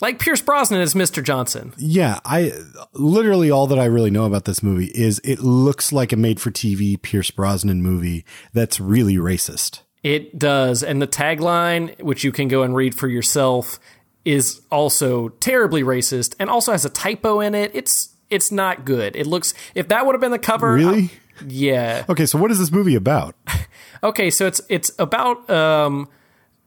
[0.00, 1.22] like Pierce Brosnan as Mr.
[1.22, 1.72] Johnson.
[1.78, 2.52] Yeah, I
[2.92, 7.00] literally all that I really know about this movie is it looks like a made-for-TV
[7.00, 9.80] Pierce Brosnan movie that's really racist.
[10.02, 13.80] It does, and the tagline, which you can go and read for yourself,
[14.26, 17.70] is also terribly racist and also has a typo in it.
[17.74, 19.14] It's it's not good.
[19.16, 21.10] It looks if that would have been the cover, Really?
[21.46, 22.04] yeah.
[22.08, 23.34] Okay, so what is this movie about?
[24.02, 26.08] Okay, so it's it's about um,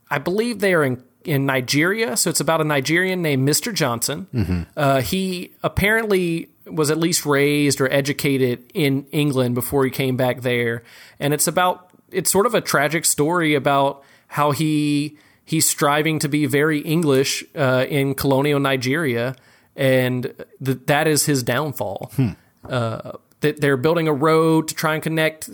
[0.10, 2.18] I believe they are in in Nigeria.
[2.18, 3.72] So it's about a Nigerian named Mr.
[3.72, 4.66] Johnson.
[4.76, 10.42] Uh, he apparently was at least raised or educated in England before he came back
[10.42, 10.82] there,
[11.20, 15.18] and it's about it's sort of a tragic story about how he
[15.50, 19.36] he's striving to be very English uh, in colonial Nigeria,
[19.76, 20.32] and
[20.64, 22.12] th- that is his downfall.
[22.64, 25.50] Uh, that they're building a road to try and connect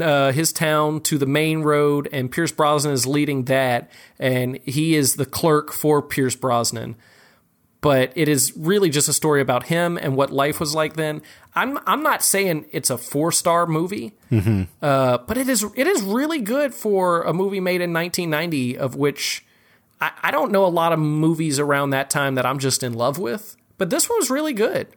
[0.00, 4.94] uh, his town to the main road, and Pierce Brosnan is leading that, and he
[4.94, 6.96] is the clerk for Pierce Brosnan.
[7.80, 11.22] But it is really just a story about him and what life was like then.
[11.54, 14.14] I'm I'm not saying it's a four star movie,
[14.82, 18.96] uh, but it is it is really good for a movie made in 1990, of
[18.96, 19.44] which
[20.00, 22.94] I, I don't know a lot of movies around that time that I'm just in
[22.94, 23.56] love with.
[23.76, 24.88] But this one was really good.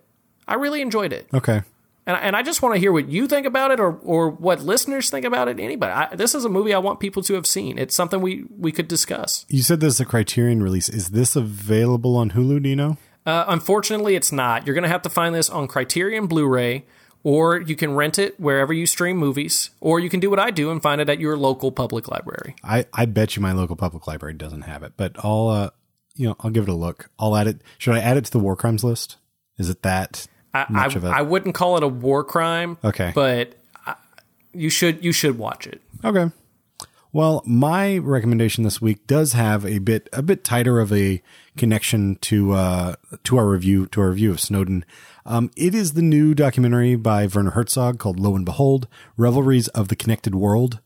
[0.47, 1.27] I really enjoyed it.
[1.33, 1.61] Okay.
[2.07, 4.61] And, and I just want to hear what you think about it or, or what
[4.61, 5.59] listeners think about it.
[5.59, 5.91] Anybody.
[5.91, 7.77] I, this is a movie I want people to have seen.
[7.77, 9.45] It's something we, we could discuss.
[9.49, 10.89] You said this is a Criterion release.
[10.89, 12.63] Is this available on Hulu?
[12.63, 12.97] Do you know?
[13.25, 14.65] Uh, unfortunately, it's not.
[14.65, 16.85] You're going to have to find this on Criterion Blu ray,
[17.23, 20.49] or you can rent it wherever you stream movies, or you can do what I
[20.49, 22.55] do and find it at your local public library.
[22.63, 25.69] I, I bet you my local public library doesn't have it, but I'll uh
[26.15, 27.11] you know I'll give it a look.
[27.19, 27.61] I'll add it.
[27.77, 29.17] Should I add it to the war crimes list?
[29.59, 32.77] Is it that I, I, I wouldn't call it a war crime.
[32.83, 33.11] Okay.
[33.15, 33.55] But
[33.85, 33.95] I,
[34.53, 35.81] you should you should watch it.
[36.03, 36.31] Okay.
[37.13, 41.21] Well, my recommendation this week does have a bit a bit tighter of a
[41.57, 44.85] connection to uh to our review to our review of Snowden.
[45.25, 48.87] Um, it is the new documentary by Werner Herzog called Lo and Behold:
[49.17, 50.79] Reveries of the Connected World.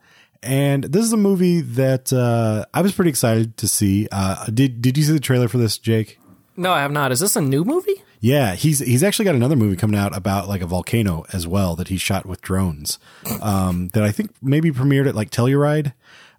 [0.43, 4.07] And this is a movie that uh, I was pretty excited to see.
[4.11, 6.19] Uh, did Did you see the trailer for this, Jake?
[6.57, 7.11] No, I have not.
[7.11, 8.03] Is this a new movie?
[8.25, 11.75] Yeah, he's he's actually got another movie coming out about like a volcano as well
[11.75, 12.97] that he shot with drones.
[13.39, 15.93] Um, that I think maybe premiered at like Telluride.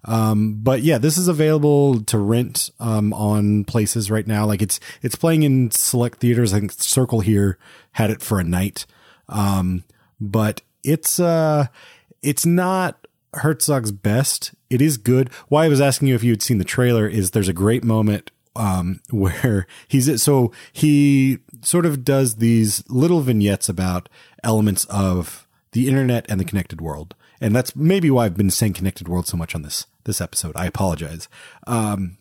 [0.04, 4.46] Um, but yeah, this is available to rent um, on places right now.
[4.46, 6.52] Like it's it's playing in select theaters.
[6.52, 7.56] I think Circle here
[7.92, 8.84] had it for a night.
[9.28, 9.84] Um,
[10.20, 11.68] but it's uh
[12.20, 14.56] it's not Herzog's best.
[14.70, 15.32] It is good.
[15.46, 17.84] Why I was asking you if you had seen the trailer is there's a great
[17.84, 24.08] moment um, where he's it so he sort of does these little vignettes about
[24.42, 28.74] elements of the internet and the connected world, and that's maybe why I've been saying
[28.74, 30.56] connected world so much on this this episode.
[30.56, 31.28] I apologize.
[31.66, 32.18] Um,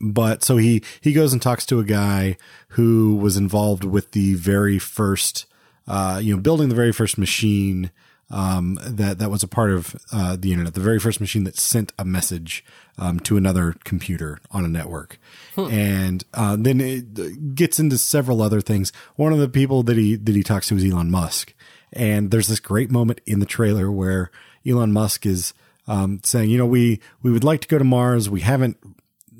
[0.00, 2.36] but so he he goes and talks to a guy
[2.70, 5.46] who was involved with the very first,
[5.86, 7.90] uh, you know, building the very first machine
[8.30, 11.56] um, that that was a part of uh, the internet, the very first machine that
[11.56, 12.64] sent a message
[12.98, 15.18] um, to another computer on a network,
[15.70, 18.92] and uh, then it gets into several other things.
[19.16, 21.54] One of the people that he that he talks to is Elon Musk,
[21.92, 24.30] and there's this great moment in the trailer where
[24.66, 25.54] Elon Musk is
[25.86, 28.76] um, saying, you know, we we would like to go to Mars, we haven't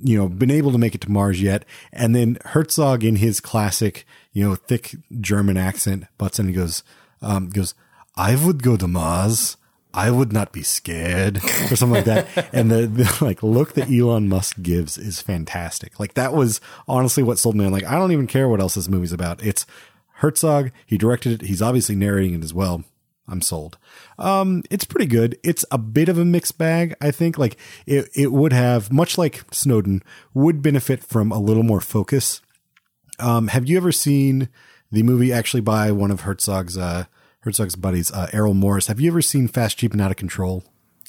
[0.00, 1.64] you know, been able to make it to Mars yet.
[1.92, 6.82] And then Herzog in his classic, you know, thick German accent butts in and goes,
[7.20, 7.74] um, goes,
[8.18, 9.56] I would go to Mars.
[9.94, 11.38] I would not be scared
[11.70, 12.48] or something like that.
[12.52, 15.98] And the, the like look that Elon Musk gives is fantastic.
[15.98, 17.64] Like that was honestly what sold me.
[17.64, 19.42] I'm like, I don't even care what else this movie's about.
[19.42, 19.64] It's
[20.14, 20.72] Herzog.
[20.84, 21.46] He directed it.
[21.46, 22.84] He's obviously narrating it as well.
[23.28, 23.78] I'm sold.
[24.18, 25.38] Um, it's pretty good.
[25.44, 26.94] It's a bit of a mixed bag.
[27.00, 30.02] I think like it, it would have much like Snowden
[30.34, 32.40] would benefit from a little more focus.
[33.20, 34.48] Um, have you ever seen
[34.90, 37.04] the movie actually by one of Herzog's, uh,
[37.48, 38.88] Herzog's buddies, uh, Errol Morris?
[38.88, 40.64] Have you ever seen Fast, Cheap and Out of Control?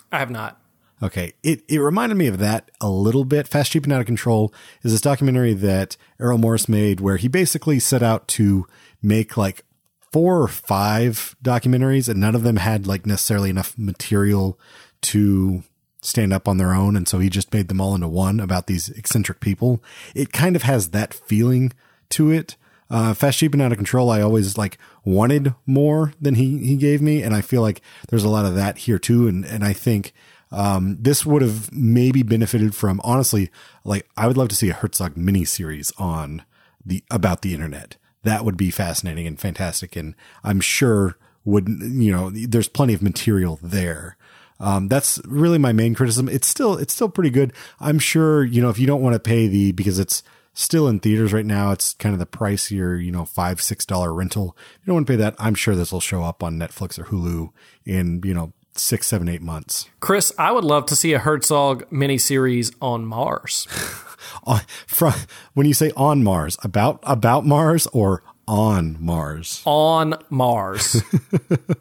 [0.10, 0.57] I have not.
[1.03, 1.34] Okay.
[1.44, 3.45] It, it reminded me of that a little bit.
[3.45, 7.28] Fast, Cheap, and Out of Control is this documentary that Errol Morris made where he
[7.28, 8.66] basically set out to
[9.03, 9.66] make like
[10.14, 14.57] four or five documentaries and none of them had like necessarily enough material
[15.02, 15.64] to
[16.02, 16.95] stand up on their own.
[16.95, 19.84] And so he just made them all into one about these eccentric people.
[20.16, 21.74] It kind of has that feeling
[22.11, 22.56] to it.
[22.90, 26.76] Uh, Fast, Cheap, and Out of Control, I always like wanted more than he, he
[26.76, 27.22] gave me.
[27.22, 29.28] And I feel like there's a lot of that here too.
[29.28, 30.14] And, and I think,
[30.52, 33.52] um, this would have maybe benefited from honestly,
[33.84, 36.44] like I would love to see a Herzog mini series on
[36.84, 37.98] the, about the internet.
[38.24, 39.95] That would be fascinating and fantastic.
[39.95, 44.18] And I'm sure would, you know, there's plenty of material there.
[44.60, 46.28] Um, that's really my main criticism.
[46.28, 47.53] It's still, it's still pretty good.
[47.80, 50.22] I'm sure, you know, if you don't want to pay the, because it's
[50.60, 54.14] still in theaters right now, it's kind of the pricier, you know, five, six dollar
[54.14, 54.57] rental.
[54.76, 56.99] If you don't want to pay that, I'm sure this will show up on Netflix
[56.99, 57.52] or Hulu
[57.86, 59.90] in, you know, six, seven, eight months.
[60.02, 63.68] Chris, I would love to see a Herzog miniseries on Mars.
[64.86, 65.14] from,
[65.53, 69.61] when you say on Mars, about, about Mars or on Mars?
[69.64, 71.02] On Mars.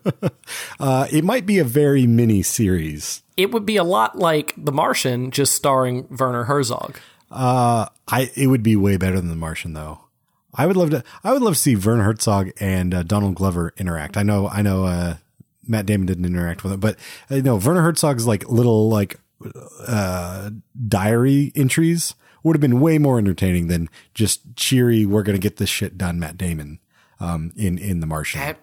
[0.80, 3.22] uh, it might be a very mini series.
[3.36, 6.98] It would be a lot like The Martian, just starring Werner Herzog.
[7.30, 10.00] Uh, I it would be way better than The Martian though.
[10.54, 11.04] I would love to.
[11.22, 14.16] I would love to see Vern Herzog and uh, Donald Glover interact.
[14.16, 14.48] I know.
[14.48, 14.84] I know.
[14.84, 15.16] Uh,
[15.66, 16.96] Matt Damon didn't interact with it, but
[17.30, 19.20] uh, no, Werner Herzog's like little like
[19.86, 20.50] uh,
[20.88, 25.04] diary entries would have been way more entertaining than just cheery.
[25.04, 26.78] We're gonna get this shit done, Matt Damon,
[27.20, 28.40] um, in in The Martian.
[28.40, 28.58] That,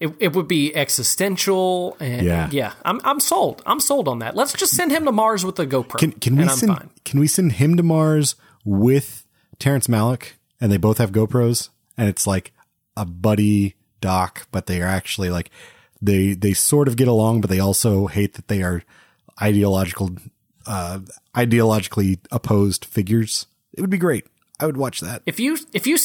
[0.00, 2.48] it, it would be existential and Yeah.
[2.52, 2.72] yeah.
[2.84, 3.62] I'm I'm sold.
[3.66, 4.36] I'm sold on that.
[4.36, 5.98] Let's just send him to Mars with the GoPro.
[5.98, 6.90] Can can we send fine.
[7.04, 9.26] can we send him to Mars with
[9.58, 12.52] Terrence Malick and they both have GoPros and it's like
[12.96, 15.50] a buddy doc, but they are actually like
[16.00, 18.82] they they sort of get along, but they also hate that they are
[19.42, 20.10] ideological
[20.66, 21.00] uh
[21.34, 23.46] ideologically opposed figures.
[23.72, 24.26] It would be great.
[24.60, 25.22] I would watch that.
[25.24, 25.96] If you if you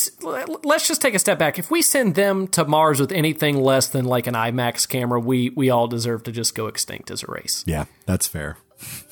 [0.64, 1.58] let's just take a step back.
[1.58, 5.50] If we send them to Mars with anything less than like an IMAX camera, we
[5.50, 7.64] we all deserve to just go extinct as a race.
[7.66, 8.58] Yeah, that's fair.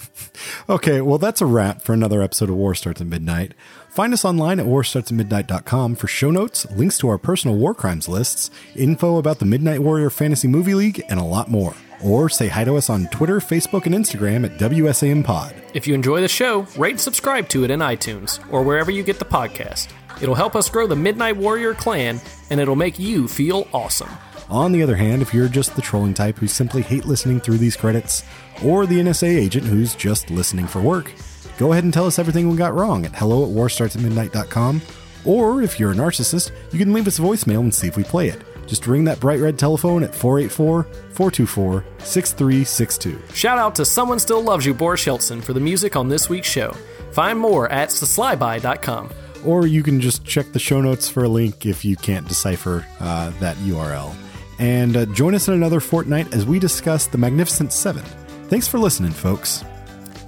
[0.70, 3.54] okay, well, that's a wrap for another episode of War Starts at Midnight.
[3.90, 8.52] Find us online at warstartsatmidnight.com for show notes, links to our personal war crimes lists,
[8.76, 11.74] info about the Midnight Warrior Fantasy Movie League, and a lot more.
[12.04, 15.54] Or say hi to us on Twitter, Facebook, and Instagram at WSAM Pod.
[15.74, 19.04] If you enjoy the show, rate and subscribe to it in iTunes or wherever you
[19.04, 19.90] get the podcast.
[20.22, 22.20] It'll help us grow the Midnight Warrior clan,
[22.50, 24.10] and it'll make you feel awesome.
[24.50, 27.58] On the other hand, if you're just the trolling type who simply hate listening through
[27.58, 28.24] these credits,
[28.66, 31.12] or the NSA agent who's just listening for work,
[31.58, 34.82] go ahead and tell us everything we got wrong at hello at warstartsatmidnight.com.
[35.24, 38.04] Or if you're a narcissist, you can leave us a voicemail and see if we
[38.04, 38.42] play it.
[38.68, 43.22] Just ring that bright red telephone at 484 424 6362.
[43.34, 46.48] Shout out to Someone Still Loves You, Boris Yeltsin, for the music on this week's
[46.50, 46.72] show.
[47.12, 49.10] Find more at theslyby.com.
[49.46, 52.86] Or you can just check the show notes for a link if you can't decipher
[53.00, 54.16] uh, that URL.
[54.60, 58.04] And uh, join us in another fortnight as we discuss the Magnificent Seven.
[58.48, 59.64] Thanks for listening, folks.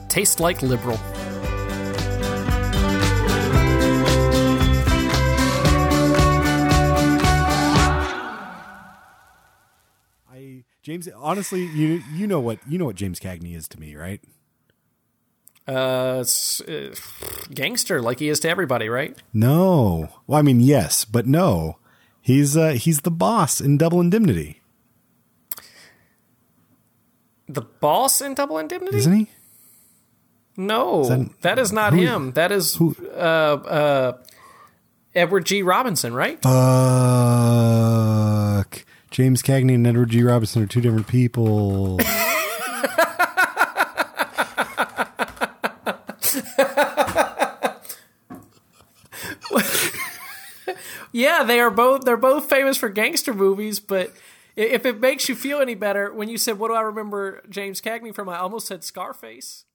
[0.09, 0.99] Taste like liberal.
[10.83, 14.21] James, honestly, you you know what you know what James Cagney is to me, right?
[15.65, 16.25] Uh,
[16.67, 16.93] uh,
[17.53, 19.17] gangster like he is to everybody, right?
[19.33, 21.77] No, well, I mean yes, but no.
[22.21, 24.59] He's uh, he's the boss in Double Indemnity,
[27.47, 28.97] The boss in Double Indemnity?
[28.97, 29.29] isn't he?
[30.57, 32.31] No, that- that is not who- him.
[32.33, 32.85] That is uh,
[33.15, 34.17] uh,
[35.15, 35.61] Edward G.
[35.63, 36.41] Robinson, right?
[36.43, 36.53] Fuck.
[39.13, 40.23] James Cagney and Edward G.
[40.23, 41.99] Robinson are two different people.
[51.15, 52.05] Yeah, they are both.
[52.05, 53.79] They're both famous for gangster movies.
[53.79, 54.11] But
[54.55, 57.79] if it makes you feel any better, when you said, "What do I remember James
[57.81, 59.65] Cagney from?" I almost said Scarface.